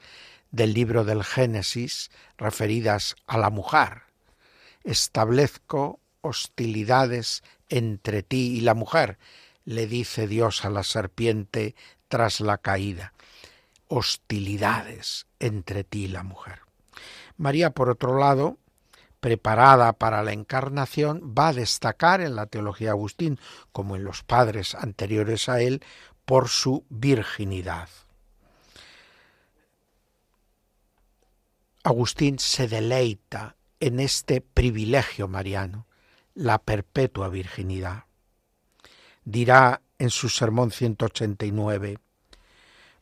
[0.50, 4.02] del libro del Génesis referidas a la mujer.
[4.84, 9.18] Establezco hostilidades entre ti y la mujer,
[9.64, 11.74] le dice Dios a la serpiente
[12.08, 13.14] tras la caída.
[13.88, 16.60] Hostilidades entre ti y la mujer.
[17.36, 18.58] María, por otro lado,
[19.20, 23.38] preparada para la encarnación, va a destacar en la teología de Agustín,
[23.72, 25.82] como en los padres anteriores a él,
[26.24, 27.88] por su virginidad.
[31.82, 35.86] Agustín se deleita en este privilegio mariano
[36.40, 38.04] la perpetua virginidad.
[39.24, 41.98] Dirá en su sermón 189,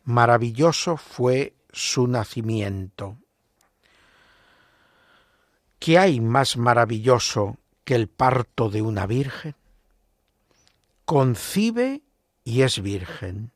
[0.02, 3.16] maravilloso fue su nacimiento.
[5.78, 9.54] ¿Qué hay más maravilloso que el parto de una virgen?
[11.04, 12.02] Concibe
[12.42, 13.52] y es virgen,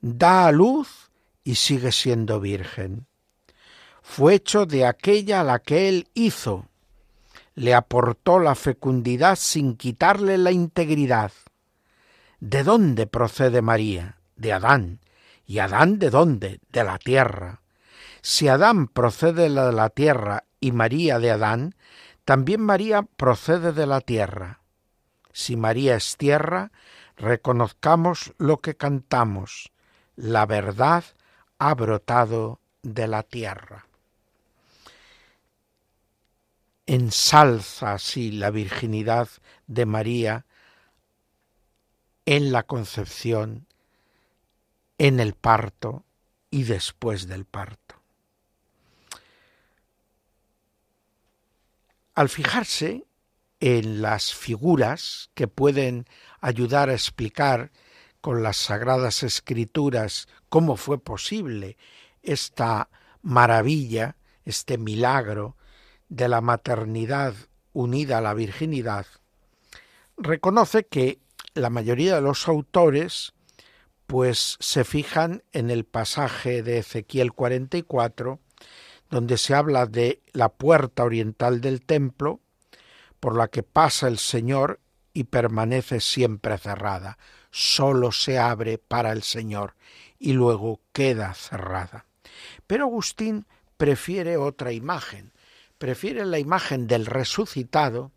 [0.00, 1.10] da a luz
[1.44, 3.06] y sigue siendo virgen.
[4.00, 6.67] Fue hecho de aquella la que él hizo,
[7.58, 11.32] le aportó la fecundidad sin quitarle la integridad.
[12.38, 14.18] ¿De dónde procede María?
[14.36, 15.00] De Adán.
[15.44, 16.60] ¿Y Adán de dónde?
[16.70, 17.62] De la tierra.
[18.22, 21.74] Si Adán procede de la tierra y María de Adán,
[22.24, 24.60] también María procede de la tierra.
[25.32, 26.70] Si María es tierra,
[27.16, 29.72] reconozcamos lo que cantamos.
[30.14, 31.02] La verdad
[31.58, 33.87] ha brotado de la tierra.
[36.88, 39.28] Ensalza así la virginidad
[39.66, 40.46] de María
[42.24, 43.66] en la concepción,
[44.96, 46.06] en el parto
[46.50, 47.96] y después del parto.
[52.14, 53.04] Al fijarse
[53.60, 56.06] en las figuras que pueden
[56.40, 57.70] ayudar a explicar
[58.22, 61.76] con las sagradas escrituras cómo fue posible
[62.22, 62.88] esta
[63.20, 65.57] maravilla, este milagro
[66.08, 67.34] de la maternidad
[67.72, 69.06] unida a la virginidad,
[70.16, 71.18] reconoce que
[71.54, 73.34] la mayoría de los autores
[74.06, 78.40] pues se fijan en el pasaje de Ezequiel 44
[79.10, 82.40] donde se habla de la puerta oriental del templo
[83.20, 84.80] por la que pasa el Señor
[85.12, 87.18] y permanece siempre cerrada.
[87.50, 89.74] Solo se abre para el Señor
[90.18, 92.04] y luego queda cerrada.
[92.66, 95.32] Pero Agustín prefiere otra imagen,
[95.78, 98.12] prefiere la imagen del resucitado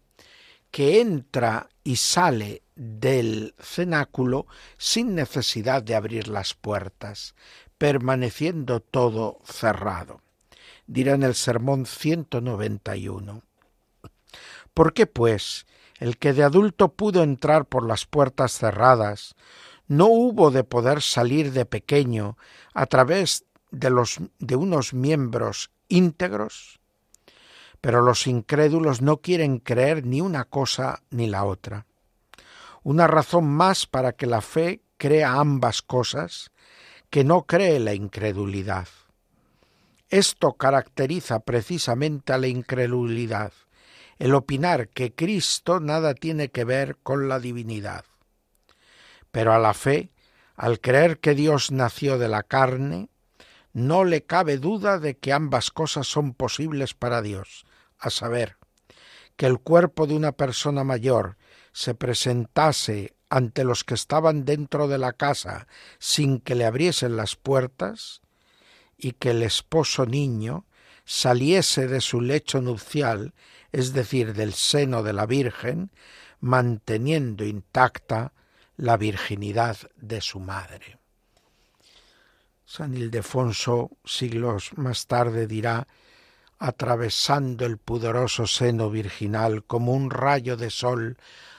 [0.72, 4.48] que entra y sale del cenáculo
[4.78, 7.36] sin necesidad de abrir las puertas,
[7.78, 10.22] permaneciendo todo cerrado.
[10.88, 13.44] Dirá en el sermón 191.
[14.74, 15.66] ¿Por qué, pues,
[16.00, 19.36] el que de adulto pudo entrar por las puertas cerradas,
[19.88, 22.38] no hubo de poder salir de pequeño
[22.74, 26.81] a través de, los, de unos miembros íntegros?
[27.82, 31.88] Pero los incrédulos no quieren creer ni una cosa ni la otra.
[32.84, 36.52] Una razón más para que la fe crea ambas cosas,
[37.10, 38.88] que no cree la incredulidad.
[40.10, 43.54] Esto caracteriza precisamente a la incredulidad,
[44.20, 48.06] el opinar que Cristo nada tiene que ver con la divinidad.
[49.32, 50.12] Pero a la fe,
[50.56, 53.10] al creer que Dios nació de la carne,
[53.74, 57.66] no le cabe duda de que ambas cosas son posibles para Dios,
[58.02, 58.58] a saber,
[59.38, 61.38] que el cuerpo de una persona mayor
[61.72, 65.68] se presentase ante los que estaban dentro de la casa
[66.00, 68.22] sin que le abriesen las puertas,
[68.98, 70.66] y que el esposo niño
[71.06, 73.34] saliese de su lecho nupcial,
[73.72, 75.92] es decir, del seno de la Virgen,
[76.40, 78.34] manteniendo intacta
[78.78, 81.00] la virginidad de su madre.
[82.66, 85.88] San Ildefonso, siglos más tarde, dirá
[86.62, 91.18] atravesando el pudoroso seno virginal como un rayo de sol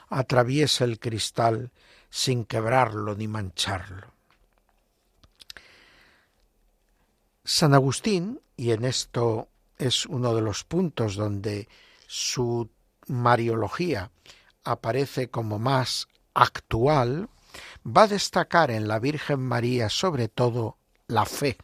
[0.09, 1.73] atraviesa el cristal
[2.09, 4.12] sin quebrarlo ni mancharlo.
[7.45, 11.69] San Agustín, y en esto es uno de los puntos donde
[12.07, 12.71] su
[13.09, 14.12] mariología
[14.62, 17.29] aparece como más actual,
[17.85, 20.77] va a destacar en la Virgen María sobre todo
[21.09, 21.59] la fe.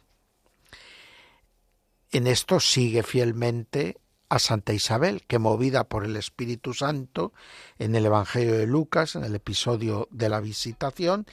[2.11, 3.97] En esto sigue fielmente
[4.29, 7.33] a Santa Isabel, que movida por el Espíritu Santo,
[7.77, 11.25] en el Evangelio de Lucas, en el episodio de la visitación,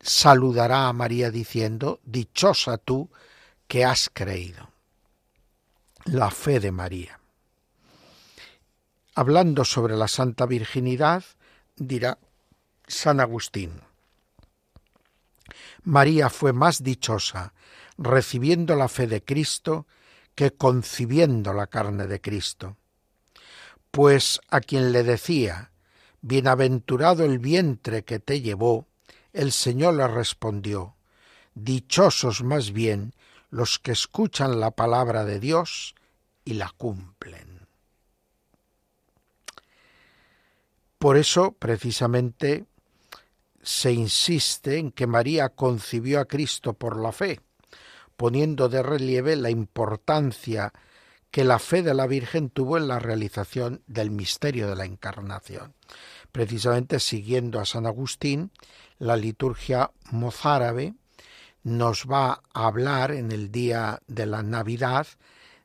[0.00, 3.10] saludará a María diciendo, Dichosa tú
[3.66, 4.70] que has creído.
[6.04, 7.20] La fe de María.
[9.14, 11.24] Hablando sobre la Santa Virginidad,
[11.76, 12.18] dirá
[12.86, 13.82] San Agustín,
[15.82, 17.52] María fue más dichosa
[17.96, 19.86] recibiendo la fe de Cristo
[20.38, 22.76] que concibiendo la carne de Cristo.
[23.90, 25.72] Pues a quien le decía,
[26.20, 28.86] Bienaventurado el vientre que te llevó,
[29.32, 30.94] el Señor le respondió,
[31.56, 33.14] Dichosos más bien
[33.50, 35.96] los que escuchan la palabra de Dios
[36.44, 37.66] y la cumplen.
[41.00, 42.64] Por eso, precisamente,
[43.60, 47.40] se insiste en que María concibió a Cristo por la fe,
[48.18, 50.72] poniendo de relieve la importancia
[51.30, 55.74] que la fe de la Virgen tuvo en la realización del misterio de la Encarnación.
[56.32, 58.50] Precisamente siguiendo a San Agustín,
[58.98, 60.94] la liturgia mozárabe
[61.62, 65.06] nos va a hablar en el día de la Navidad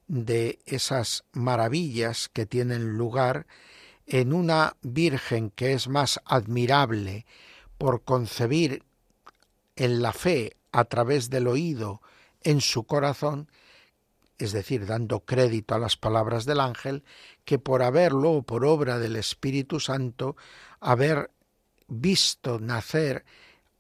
[0.08, 3.48] de esas maravillas que tienen lugar
[4.06, 7.26] en una Virgen que es más admirable
[7.80, 8.84] por concebir
[9.76, 12.00] en la fe a través del oído
[12.44, 13.50] en su corazón,
[14.38, 17.04] es decir, dando crédito a las palabras del ángel,
[17.46, 20.36] que por haberlo o por obra del Espíritu Santo,
[20.80, 21.32] haber
[21.88, 23.26] visto nacer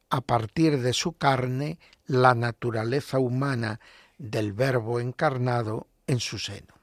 [0.09, 3.79] a partir de su carne la naturaleza humana
[4.17, 6.73] del Verbo encarnado en su seno.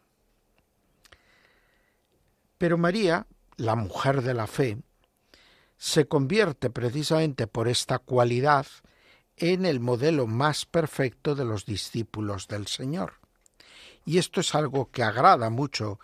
[2.58, 3.26] Pero María,
[3.56, 4.78] la mujer de la fe,
[5.78, 8.66] se convierte precisamente por esta cualidad
[9.40, 13.14] en el modelo más perfecto de los discípulos del Señor.
[14.04, 15.98] Y esto es algo que agrada mucho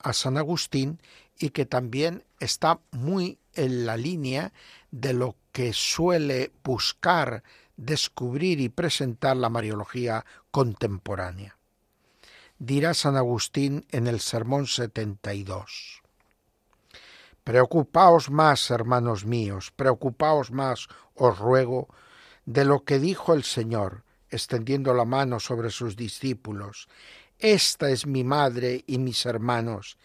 [0.00, 1.00] a San Agustín
[1.38, 4.52] y que también está muy en la línea
[4.90, 7.42] de lo que suele buscar,
[7.76, 11.56] descubrir y presentar la Mariología contemporánea.
[12.58, 16.02] Dirá San Agustín en el Sermón 72.
[17.44, 21.88] Preocupaos más, hermanos míos, preocupaos más, os ruego,
[22.48, 26.88] de lo que dijo el Señor, extendiendo la mano sobre sus discípulos.
[27.38, 29.98] Esta es mi madre y mis hermanos,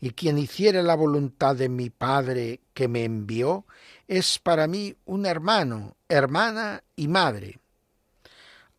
[0.00, 3.66] y quien hiciere la voluntad de mi Padre que me envió,
[4.08, 7.58] es para mí un hermano, hermana y madre.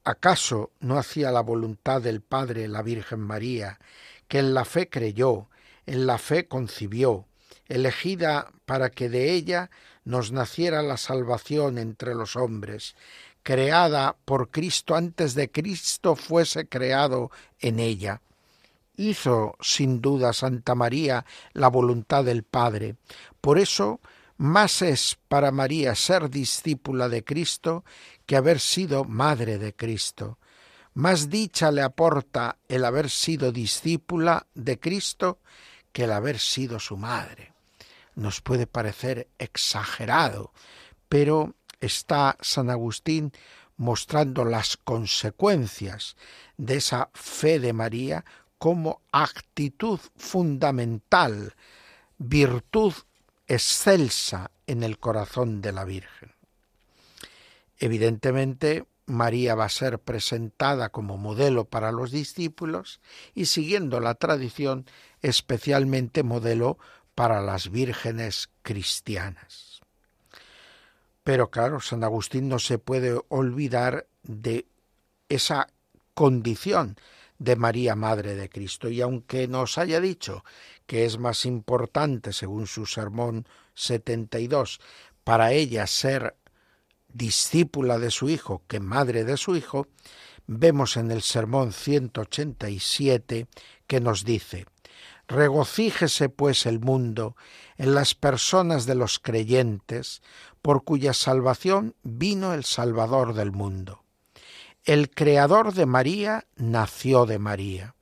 [0.04, 3.78] ¿Acaso no hacía la voluntad del Padre la Virgen María,
[4.28, 5.48] que en la fe creyó,
[5.86, 7.28] en la fe concibió,
[7.68, 9.70] elegida para que de ella
[10.04, 12.96] nos naciera la salvación entre los hombres,
[13.44, 18.22] creada por Cristo antes de Cristo fuese creado en ella.
[18.98, 22.96] Hizo sin duda Santa María la voluntad del Padre.
[23.40, 24.00] Por eso
[24.38, 27.84] más es para María ser discípula de Cristo
[28.26, 30.40] que haber sido madre de Cristo.
[30.94, 35.40] Más dicha le aporta el haber sido discípula de Cristo
[35.92, 37.51] que el haber sido su madre.
[38.16, 40.52] Nos puede parecer exagerado,
[41.10, 43.32] pero está San Agustín
[43.78, 46.16] mostrando las consecuencias
[46.58, 48.24] de esa fe de María
[48.58, 51.56] como actitud fundamental,
[52.20, 52.94] virtud
[53.48, 56.32] excelsa en el corazón de la Virgen.
[57.80, 63.02] Evidentemente, María va a ser presentada como modelo para los discípulos
[63.34, 64.86] y siguiendo la tradición,
[65.22, 66.78] especialmente modelo
[67.16, 69.82] para las vírgenes cristianas.
[71.24, 74.66] Pero claro, San Agustín no se puede olvidar de
[75.30, 75.68] esa
[76.14, 76.98] condición
[77.38, 78.90] de María Madre de Cristo.
[78.90, 80.44] Y aunque nos haya dicho
[80.86, 84.80] que es más importante, según su sermón 72,
[85.24, 86.36] para ella ser
[87.14, 89.88] discípula de su Hijo que madre de su Hijo,
[90.48, 93.48] vemos en el sermón 187
[93.88, 94.66] que nos dice,
[95.32, 97.38] Regocíjese pues el mundo
[97.78, 100.22] en las personas de los creyentes,
[100.62, 104.04] por cuya salvación vino el Salvador del mundo.
[104.84, 107.96] El Creador de María nació de María.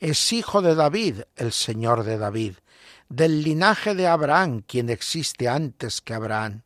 [0.00, 2.54] Es hijo de David, el Señor de David,
[3.10, 6.62] del linaje de Abraham, quien existe antes que Abraham.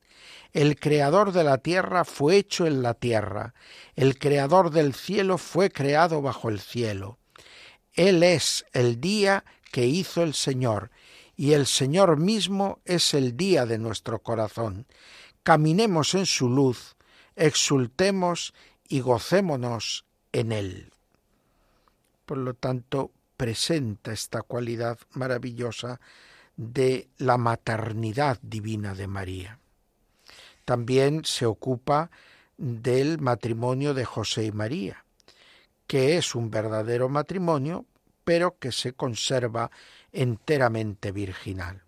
[0.52, 3.52] El Creador de la tierra fue hecho en la tierra,
[3.96, 7.18] el Creador del cielo fue creado bajo el cielo.
[7.98, 10.90] Él es el día que hizo el Señor,
[11.36, 14.86] y el Señor mismo es el día de nuestro corazón.
[15.42, 16.96] Caminemos en su luz,
[17.36, 18.54] exultemos
[18.88, 20.92] y gocémonos en él.
[22.26, 26.00] Por lo tanto, presenta esta cualidad maravillosa
[26.56, 29.60] de la maternidad divina de María.
[30.64, 32.10] También se ocupa
[32.58, 35.04] del matrimonio de José y María,
[35.86, 37.86] que es un verdadero matrimonio,
[38.28, 39.70] pero que se conserva
[40.12, 41.84] enteramente virginal.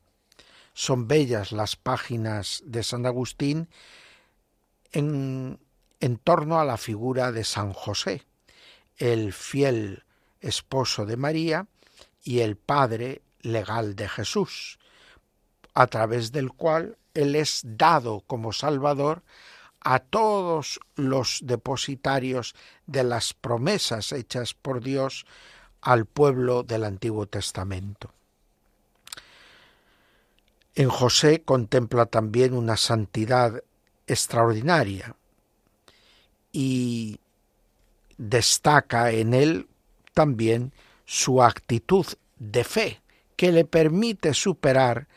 [0.73, 3.69] Son bellas las páginas de San Agustín
[4.91, 5.61] en,
[6.01, 8.25] en torno a la figura de San José,
[8.97, 10.05] el fiel
[10.41, 11.67] esposo de María
[12.25, 14.79] y el padre legal de Jesús,
[15.75, 19.23] a través del cual Él es dado como Salvador
[19.83, 22.55] a todos los depositarios
[22.87, 25.27] de las promesas hechas por Dios
[25.83, 28.13] al pueblo del Antiguo Testamento.
[30.75, 33.63] En José contempla también una santidad
[34.07, 35.17] extraordinaria
[36.53, 37.19] y
[38.17, 39.69] destaca en él
[40.15, 40.73] también
[41.07, 42.07] su actitud
[42.39, 43.01] de fe,
[43.37, 45.09] que le permite superar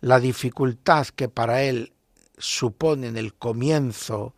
[0.00, 1.92] la dificultad que para él
[2.38, 4.34] supone en el comienzo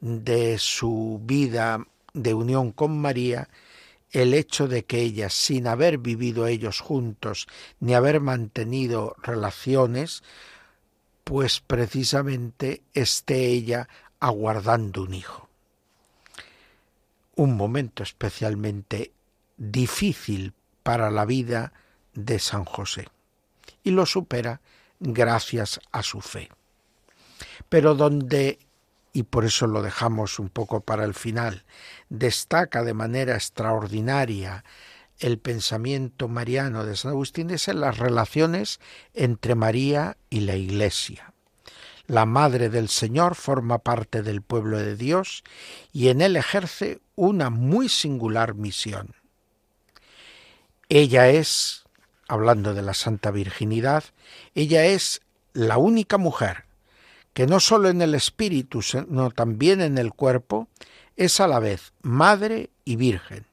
[0.00, 3.48] de su vida de unión con María
[4.16, 7.46] el hecho de que ella, sin haber vivido ellos juntos,
[7.80, 10.22] ni haber mantenido relaciones,
[11.22, 15.50] pues precisamente esté ella aguardando un hijo.
[17.34, 19.12] Un momento especialmente
[19.58, 21.74] difícil para la vida
[22.14, 23.08] de San José.
[23.84, 24.62] Y lo supera
[24.98, 26.48] gracias a su fe.
[27.68, 28.60] Pero donde
[29.16, 31.64] y por eso lo dejamos un poco para el final,
[32.10, 34.62] destaca de manera extraordinaria
[35.20, 38.78] el pensamiento mariano de San Agustín es en las relaciones
[39.14, 41.32] entre María y la Iglesia.
[42.06, 45.44] La Madre del Señor forma parte del pueblo de Dios
[45.94, 49.14] y en él ejerce una muy singular misión.
[50.90, 51.84] Ella es,
[52.28, 54.04] hablando de la Santa Virginidad,
[54.54, 55.22] ella es
[55.54, 56.65] la única mujer
[57.36, 60.68] que no sólo en el espíritu, sino también en el cuerpo,
[61.16, 63.44] es a la vez madre y virgen.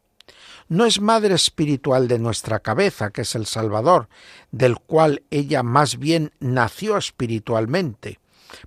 [0.69, 4.07] No es madre espiritual de nuestra cabeza, que es el Salvador,
[4.51, 8.21] del cual ella más bien nació espiritualmente,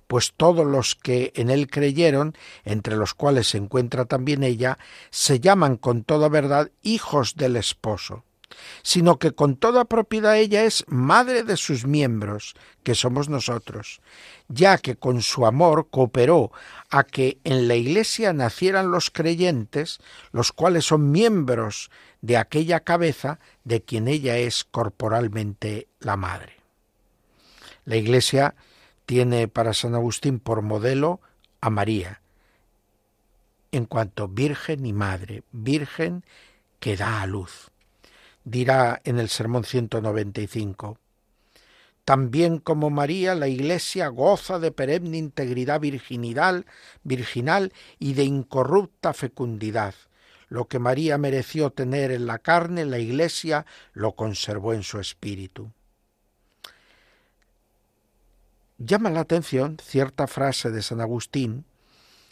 [0.05, 4.77] pues todos los que en él creyeron, entre los cuales se encuentra también ella,
[5.09, 8.23] se llaman con toda verdad hijos del esposo
[8.83, 14.01] sino que con toda propiedad ella es madre de sus miembros, que somos nosotros,
[14.47, 16.51] ya que con su amor cooperó
[16.89, 19.99] a que en la Iglesia nacieran los creyentes,
[20.31, 21.91] los cuales son miembros
[22.21, 26.57] de aquella cabeza de quien ella es corporalmente la madre.
[27.85, 28.55] La Iglesia
[29.05, 31.21] tiene para San Agustín por modelo
[31.61, 32.21] a María,
[33.71, 36.23] en cuanto virgen y madre, virgen
[36.79, 37.69] que da a luz
[38.47, 40.97] dirá en el Sermón 195.
[42.05, 46.65] También como María, la Iglesia goza de perenne integridad virginal,
[47.03, 49.93] virginal y de incorrupta fecundidad.
[50.47, 55.73] Lo que María mereció tener en la carne, la Iglesia lo conservó en su espíritu.
[58.77, 61.65] Llama la atención cierta frase de San Agustín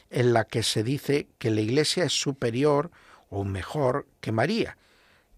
[0.10, 2.92] en la que se dice que la Iglesia es superior
[3.30, 4.78] o mejor que María,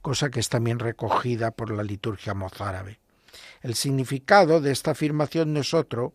[0.08, 2.98] cosa que es también recogida por la liturgia mozárabe.
[3.62, 6.14] El significado de esta afirmación no es otro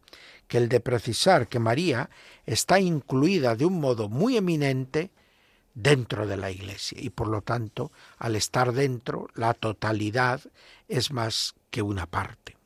[0.48, 2.08] que el de precisar que María
[2.46, 5.10] está incluida de un modo muy eminente
[5.74, 10.40] dentro de la Iglesia y por lo tanto, al estar dentro, la totalidad
[10.88, 12.56] es más que una parte,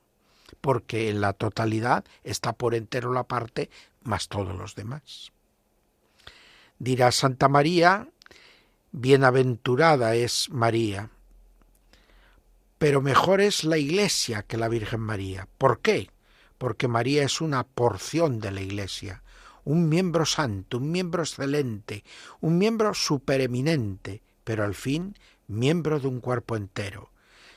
[0.61, 3.68] porque en la totalidad está por entero la parte
[4.05, 5.33] más todos los demás.
[6.79, 8.11] Dirá Santa María,
[8.93, 11.11] bienaventurada es María,
[12.79, 15.49] pero mejor es la Iglesia que la Virgen María.
[15.59, 16.11] ¿Por qué?
[16.59, 19.22] Porque María es una porción de la Iglesia,
[19.64, 22.05] un miembro santo, un miembro excelente,
[22.41, 25.16] un miembro supereminente, pero al fin
[25.49, 27.11] miembro de un cuerpo entero.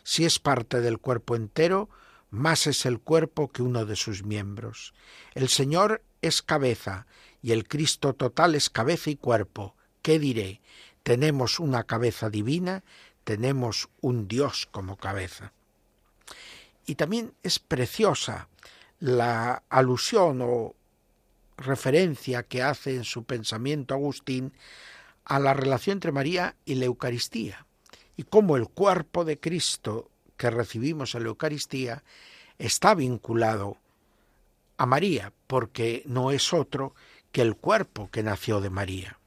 [0.03, 1.89] Si es parte del cuerpo entero,
[2.29, 4.93] más es el cuerpo que uno de sus miembros.
[5.33, 7.07] El Señor es cabeza
[7.41, 9.75] y el Cristo total es cabeza y cuerpo.
[10.01, 10.61] ¿Qué diré?
[11.03, 12.83] Tenemos una cabeza divina
[13.29, 15.53] tenemos un Dios como cabeza.
[16.87, 18.49] Y también es preciosa
[18.99, 20.73] la alusión o
[21.55, 24.51] referencia que hace en su pensamiento Agustín
[25.25, 27.67] a la relación entre María y la Eucaristía,
[28.17, 32.03] y cómo el cuerpo de Cristo que recibimos en la Eucaristía
[32.57, 33.77] está vinculado
[34.77, 36.95] a María, porque no es otro
[37.31, 39.18] que el cuerpo que nació de María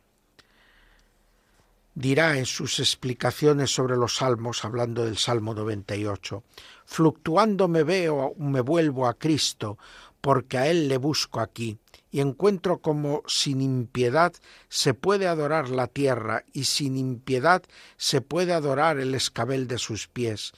[1.95, 6.43] dirá en sus explicaciones sobre los salmos, hablando del Salmo 98,
[6.85, 9.79] Fluctuando me veo, me vuelvo a Cristo,
[10.21, 11.79] porque a Él le busco aquí,
[12.11, 14.33] y encuentro como sin impiedad
[14.69, 17.63] se puede adorar la tierra, y sin impiedad
[17.97, 20.53] se puede adorar el escabel de sus pies,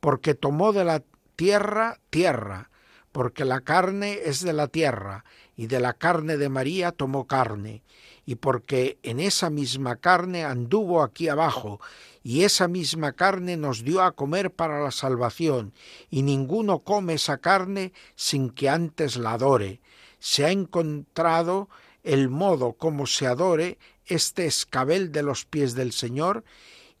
[0.00, 1.02] porque tomó de la
[1.36, 2.70] tierra tierra,
[3.12, 5.24] porque la carne es de la tierra,
[5.56, 7.82] y de la carne de María tomó carne,
[8.28, 11.80] y porque en esa misma carne anduvo aquí abajo,
[12.22, 15.72] y esa misma carne nos dio a comer para la salvación,
[16.10, 19.80] y ninguno come esa carne sin que antes la adore.
[20.18, 21.70] Se ha encontrado
[22.04, 26.44] el modo como se adore este escabel de los pies del Señor,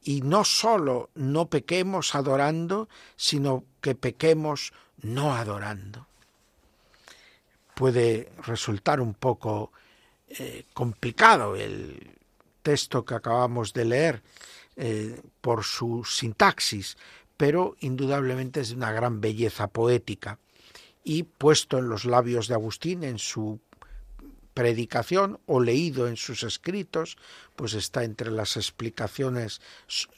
[0.02, 4.72] y no sólo no pequemos adorando, sino que pequemos
[5.02, 6.06] no adorando.
[7.74, 9.72] Puede resultar un poco
[10.30, 12.18] eh, complicado el
[12.62, 14.22] texto que acabamos de leer
[14.76, 16.98] eh, por su sintaxis,
[17.38, 20.38] pero indudablemente es de una gran belleza poética.
[21.02, 23.58] Y puesto en los labios de Agustín en su
[24.52, 27.16] predicación o leído en sus escritos,
[27.56, 29.62] pues está entre las explicaciones,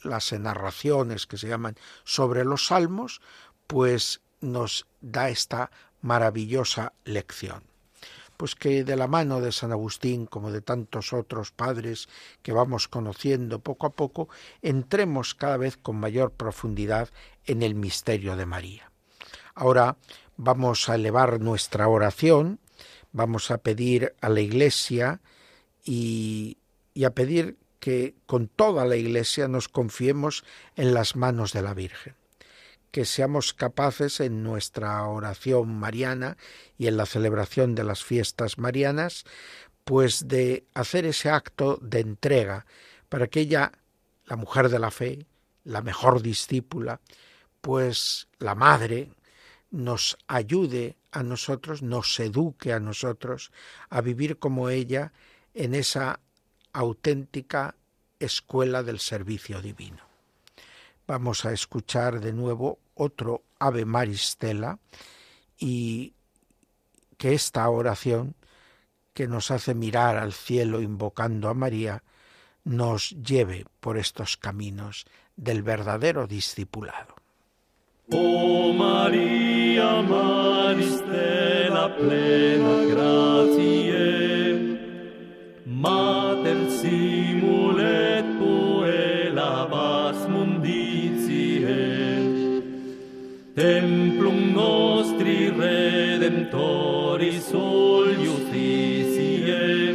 [0.03, 3.21] las narraciones que se llaman sobre los salmos,
[3.67, 7.70] pues nos da esta maravillosa lección
[8.41, 12.09] pues que de la mano de San Agustín, como de tantos otros padres
[12.41, 14.29] que vamos conociendo poco a poco,
[14.63, 17.09] entremos cada vez con mayor profundidad
[17.45, 18.91] en el misterio de María.
[19.53, 19.95] Ahora
[20.37, 22.57] vamos a elevar nuestra oración,
[23.11, 25.21] vamos a pedir a la Iglesia
[25.85, 26.57] y,
[26.95, 30.43] y a pedir que con toda la Iglesia nos confiemos
[30.75, 32.15] en las manos de la Virgen
[32.91, 36.37] que seamos capaces en nuestra oración mariana
[36.77, 39.23] y en la celebración de las fiestas marianas,
[39.83, 42.65] pues de hacer ese acto de entrega
[43.09, 43.71] para que ella,
[44.25, 45.25] la mujer de la fe,
[45.63, 47.01] la mejor discípula,
[47.61, 49.09] pues la madre,
[49.69, 53.51] nos ayude a nosotros, nos eduque a nosotros
[53.89, 55.13] a vivir como ella
[55.53, 56.19] en esa
[56.73, 57.75] auténtica
[58.19, 60.10] escuela del servicio divino.
[61.11, 64.79] Vamos a escuchar de nuevo otro Ave Maristela
[65.59, 66.13] y
[67.17, 68.33] que esta oración
[69.13, 72.01] que nos hace mirar al cielo invocando a María
[72.63, 75.03] nos lleve por estos caminos
[75.35, 77.13] del verdadero discipulado.
[78.09, 84.53] O Maria Maristela plena gratiae,
[85.65, 86.71] Mater
[96.21, 99.89] Redemptoris sol justitiae,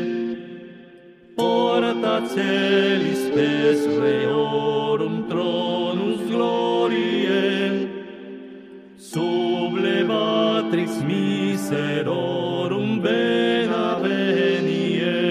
[1.37, 7.87] Porta celis spes reorum tronus gloriae,
[8.99, 15.22] sublevatrix miserorum bena venie,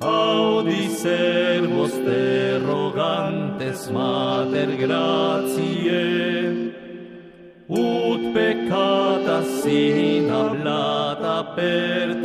[0.00, 5.59] audi servos te rogantes mater gratiae,
[9.42, 12.19] sin hablata per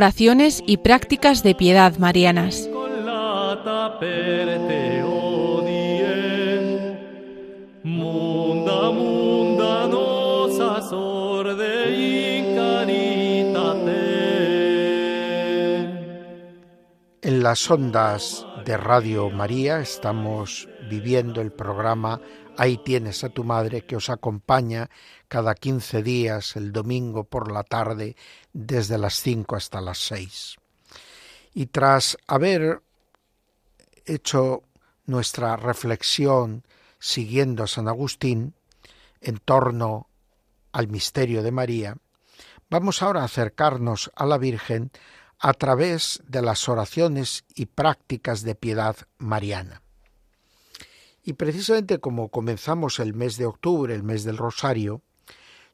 [0.00, 2.66] Oraciones y prácticas de piedad marianas.
[12.54, 13.50] caritate.
[17.20, 22.22] En las ondas de Radio María estamos viviendo el programa
[22.60, 24.90] Ahí tienes a tu madre que os acompaña
[25.28, 28.16] cada 15 días el domingo por la tarde
[28.52, 30.56] desde las 5 hasta las 6.
[31.54, 32.82] Y tras haber
[34.04, 34.62] hecho
[35.06, 36.62] nuestra reflexión
[36.98, 38.52] siguiendo a San Agustín
[39.22, 40.08] en torno
[40.72, 41.96] al misterio de María,
[42.68, 44.90] vamos ahora a acercarnos a la Virgen
[45.38, 49.80] a través de las oraciones y prácticas de piedad mariana.
[51.22, 55.02] Y precisamente como comenzamos el mes de octubre, el mes del Rosario,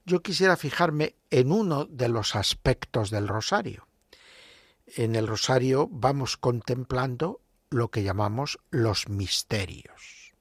[0.04, 3.86] yo quisiera fijarme en uno de los aspectos del Rosario.
[4.94, 7.40] En el Rosario vamos contemplando
[7.70, 10.32] lo que llamamos los misterios.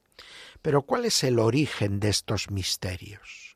[0.62, 3.56] Pero ¿cuál es el origen de estos misterios?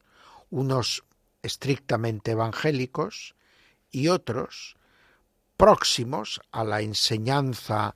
[0.49, 1.03] Unos
[1.41, 3.35] estrictamente evangélicos
[3.91, 4.77] y otros
[5.57, 7.95] próximos a la enseñanza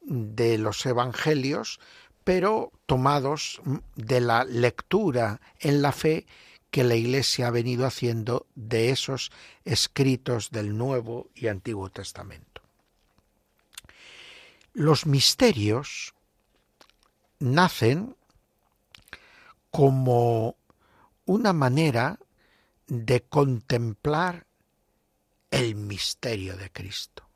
[0.00, 1.78] de los evangelios,
[2.24, 3.60] pero tomados
[3.96, 6.26] de la lectura en la fe
[6.70, 9.30] que la Iglesia ha venido haciendo de esos
[9.64, 12.62] escritos del Nuevo y Antiguo Testamento.
[14.72, 16.14] Los misterios
[17.38, 18.16] nacen
[19.70, 20.56] como
[21.26, 22.18] una manera
[22.86, 24.46] de contemplar
[25.50, 27.28] el misterio de Cristo.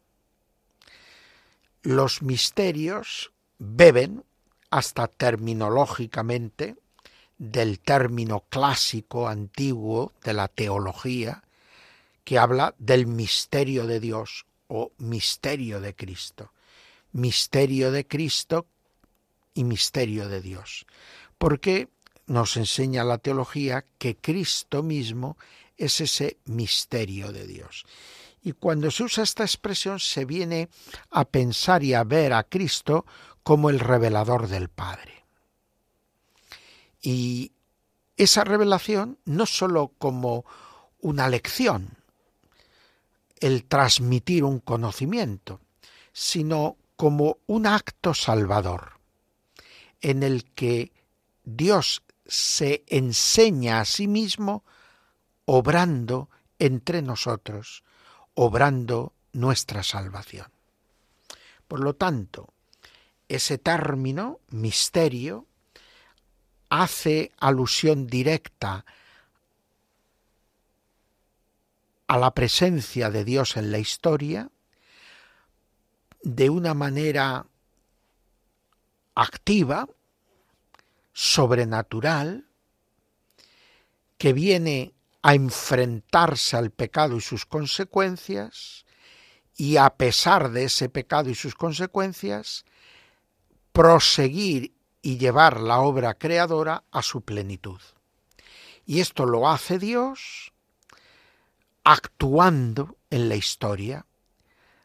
[1.82, 4.24] Los misterios beben
[4.70, 6.76] hasta terminológicamente
[7.38, 11.42] del término clásico antiguo de la teología
[12.24, 16.52] que habla del misterio de Dios o misterio de Cristo.
[17.12, 18.66] Misterio de Cristo
[19.54, 20.86] y misterio de Dios.
[21.38, 21.88] Porque
[22.26, 25.36] nos enseña la teología que Cristo mismo
[25.76, 27.84] es ese misterio de Dios.
[28.42, 30.68] Y cuando se usa esta expresión se viene
[31.10, 33.04] a pensar y a ver a Cristo
[33.46, 35.24] como el revelador del Padre.
[37.00, 37.52] Y
[38.16, 40.44] esa revelación no sólo como
[40.98, 41.96] una lección,
[43.38, 45.60] el transmitir un conocimiento,
[46.12, 48.94] sino como un acto salvador,
[50.00, 50.90] en el que
[51.44, 54.64] Dios se enseña a sí mismo
[55.44, 57.84] obrando entre nosotros,
[58.34, 60.50] obrando nuestra salvación.
[61.68, 62.52] Por lo tanto,
[63.28, 65.46] ese término, misterio,
[66.68, 68.84] hace alusión directa
[72.06, 74.50] a la presencia de Dios en la historia
[76.22, 77.46] de una manera
[79.14, 79.88] activa,
[81.12, 82.46] sobrenatural,
[84.18, 88.84] que viene a enfrentarse al pecado y sus consecuencias,
[89.56, 92.65] y a pesar de ese pecado y sus consecuencias,
[93.76, 94.72] proseguir
[95.02, 97.78] y llevar la obra creadora a su plenitud.
[98.86, 100.54] Y esto lo hace Dios
[101.84, 104.06] actuando en la historia,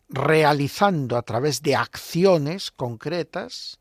[0.10, 3.80] realizando a través de acciones concretas,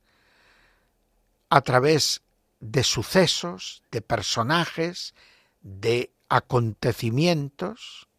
[1.48, 2.22] a través
[2.60, 5.12] de sucesos, de personajes,
[5.60, 8.09] de acontecimientos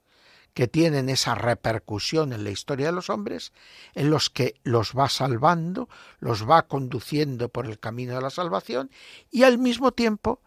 [0.53, 3.53] que tienen esa repercusión en la historia de los hombres,
[3.93, 5.87] en los que los va salvando,
[6.19, 8.91] los va conduciendo por el camino de la salvación
[9.29, 10.41] y al mismo tiempo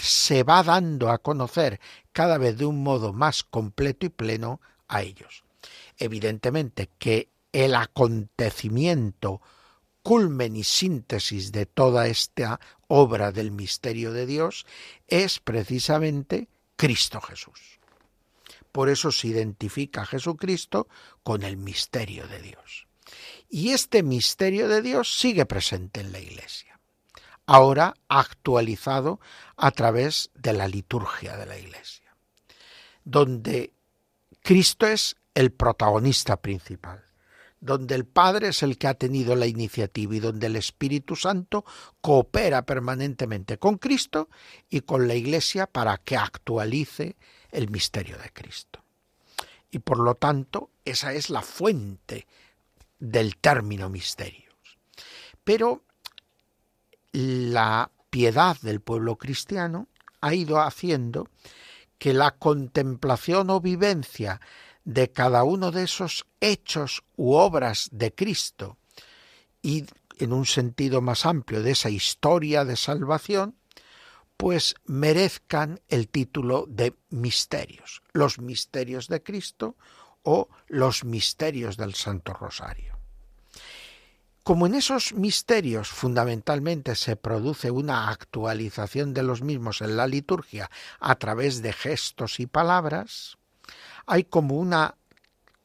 [0.00, 1.80] se va dando a conocer
[2.12, 5.44] cada vez de un modo más completo y pleno a ellos.
[5.98, 9.40] Evidentemente que el acontecimiento,
[10.02, 14.66] culmen y síntesis de toda esta obra del misterio de Dios
[15.06, 17.81] es precisamente Cristo Jesús.
[18.72, 20.88] Por eso se identifica a Jesucristo
[21.22, 22.86] con el misterio de Dios.
[23.48, 26.72] Y este misterio de Dios sigue presente en la Iglesia
[27.46, 29.20] ahora actualizado
[29.56, 32.14] a través de la liturgia de la Iglesia,
[33.04, 33.72] donde
[34.42, 37.04] Cristo es el protagonista principal,
[37.60, 41.64] donde el Padre es el que ha tenido la iniciativa y donde el Espíritu Santo
[42.00, 44.28] coopera permanentemente con Cristo
[44.68, 47.16] y con la Iglesia para que actualice
[47.52, 48.82] el misterio de Cristo.
[49.70, 52.26] Y por lo tanto, esa es la fuente
[52.98, 54.54] del término misterios.
[55.44, 55.84] Pero
[57.12, 59.88] la piedad del pueblo cristiano
[60.20, 61.28] ha ido haciendo
[61.98, 64.40] que la contemplación o vivencia
[64.84, 68.76] de cada uno de esos hechos u obras de Cristo
[69.62, 69.84] y
[70.18, 73.56] en un sentido más amplio de esa historia de salvación,
[74.36, 79.76] pues merezcan el título de misterios, los misterios de Cristo
[80.22, 82.98] o los misterios del Santo Rosario.
[84.42, 90.68] Como en esos misterios fundamentalmente se produce una actualización de los mismos en la liturgia
[90.98, 93.38] a través de gestos y palabras,
[94.04, 94.96] hay como una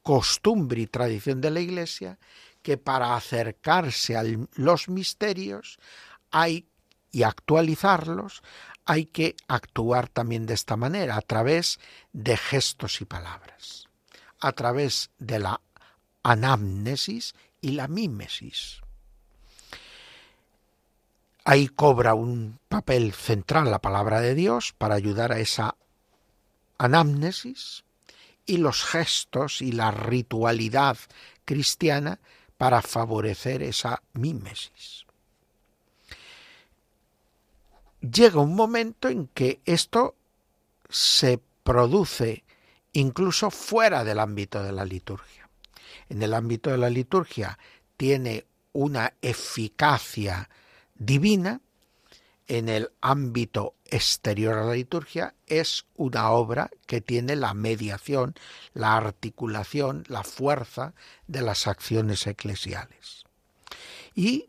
[0.02, 2.18] costumbre y tradición de la Iglesia
[2.62, 4.22] que para acercarse a
[4.54, 5.78] los misterios
[6.30, 6.68] hay
[7.10, 8.42] y actualizarlos
[8.84, 11.78] hay que actuar también de esta manera, a través
[12.12, 13.88] de gestos y palabras,
[14.40, 15.60] a través de la
[16.22, 18.80] anamnesis y la mímesis.
[21.44, 25.76] Ahí cobra un papel central la palabra de Dios para ayudar a esa
[26.78, 27.84] anamnesis
[28.46, 30.96] y los gestos y la ritualidad
[31.44, 32.20] cristiana
[32.56, 35.07] para favorecer esa mímesis.
[38.00, 40.14] Llega un momento en que esto
[40.88, 42.44] se produce
[42.92, 45.38] incluso fuera del ámbito de la liturgia
[46.08, 47.58] en el ámbito de la liturgia
[47.96, 50.48] tiene una eficacia
[50.94, 51.60] divina,
[52.46, 58.34] en el ámbito exterior a la liturgia es una obra que tiene la mediación,
[58.72, 60.94] la articulación, la fuerza
[61.26, 63.24] de las acciones eclesiales.
[64.14, 64.48] Y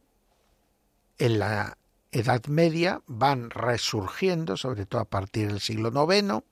[1.18, 1.78] en la
[2.12, 6.44] Edad Media van resurgiendo, sobre todo a partir del siglo IX,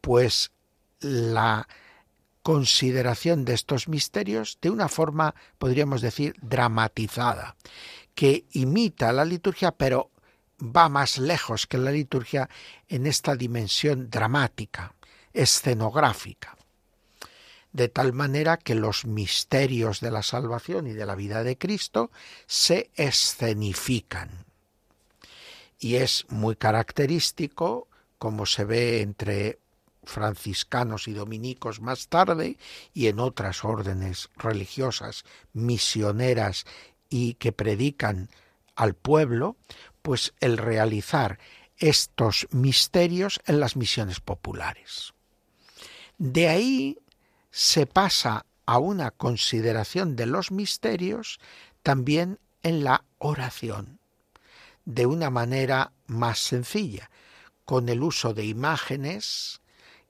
[0.00, 0.52] pues
[1.00, 1.68] la
[2.42, 7.56] consideración de estos misterios de una forma, podríamos decir, dramatizada,
[8.14, 10.10] que imita la liturgia, pero
[10.60, 12.48] va más lejos que la liturgia
[12.88, 14.94] en esta dimensión dramática,
[15.32, 16.56] escenográfica,
[17.72, 22.10] de tal manera que los misterios de la salvación y de la vida de Cristo
[22.46, 24.51] se escenifican.
[25.82, 29.58] Y es muy característico, como se ve entre
[30.04, 32.56] franciscanos y dominicos más tarde
[32.94, 36.66] y en otras órdenes religiosas misioneras
[37.10, 38.30] y que predican
[38.76, 39.56] al pueblo,
[40.02, 41.40] pues el realizar
[41.78, 45.14] estos misterios en las misiones populares.
[46.16, 46.96] De ahí
[47.50, 51.40] se pasa a una consideración de los misterios
[51.82, 53.98] también en la oración,
[54.84, 57.10] de una manera más sencilla,
[57.64, 59.60] con el uso de imágenes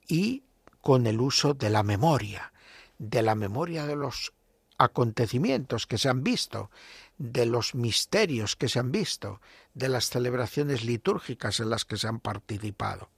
[0.08, 0.44] y
[0.80, 2.52] con el uso de la memoria,
[2.98, 4.32] de la memoria de los
[4.78, 6.70] acontecimientos que se han visto,
[7.18, 9.40] de los misterios que se han visto,
[9.74, 13.10] de las celebraciones litúrgicas en las que se han participado.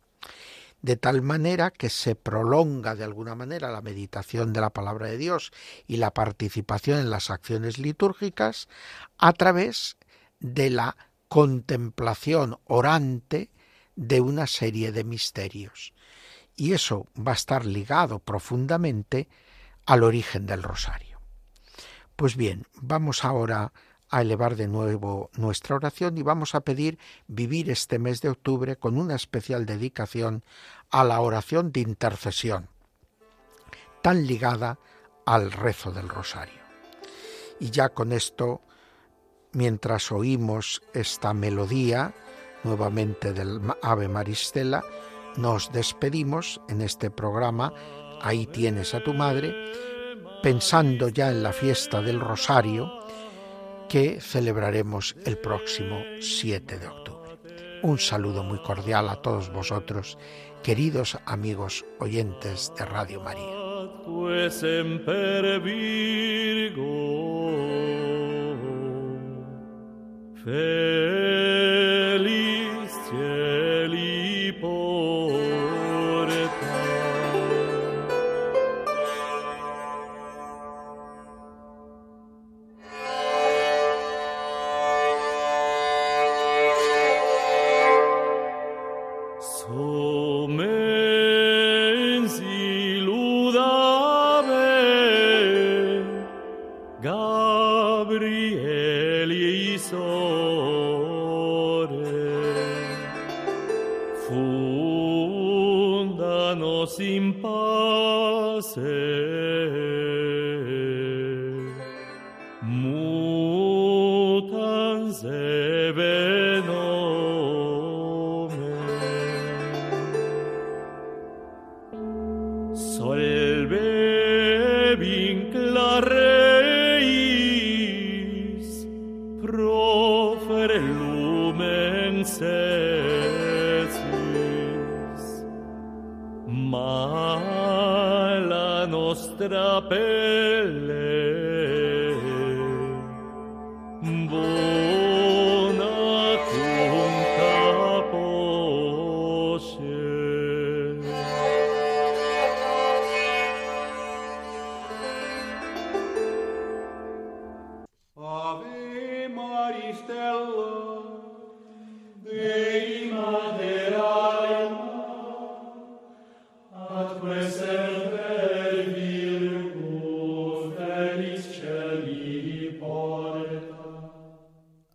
[0.83, 5.17] De tal manera que se prolonga de alguna manera la meditación de la palabra de
[5.17, 5.53] Dios
[5.87, 8.69] y la participación en las acciones litúrgicas
[9.17, 9.97] a través
[10.41, 10.97] de la
[11.29, 13.51] contemplación orante
[13.97, 15.93] de una serie de misterios.
[16.57, 19.29] Y eso va a estar ligado profundamente
[19.87, 21.21] al origen del rosario.
[22.17, 23.73] Pues bien, vamos ahora
[24.09, 28.77] a elevar de nuevo nuestra oración y vamos a pedir vivir este mes de octubre
[28.77, 30.45] con una especial dedicación
[30.91, 32.69] a la oración de intercesión,
[34.03, 34.79] tan ligada
[35.27, 36.63] al rezo del rosario.
[37.59, 38.63] Y ya con esto,
[39.55, 42.13] mientras oímos esta melodía
[42.63, 44.83] nuevamente del Ave Maristela,
[45.37, 47.73] nos despedimos en este programa,
[48.21, 49.55] ahí tienes a tu madre,
[50.43, 52.91] pensando ya en la fiesta del rosario,
[53.89, 57.39] que celebraremos el próximo 7 de octubre.
[57.83, 60.17] Un saludo muy cordial a todos vosotros,
[60.63, 63.55] queridos amigos oyentes de Radio María.
[70.45, 71.94] fair.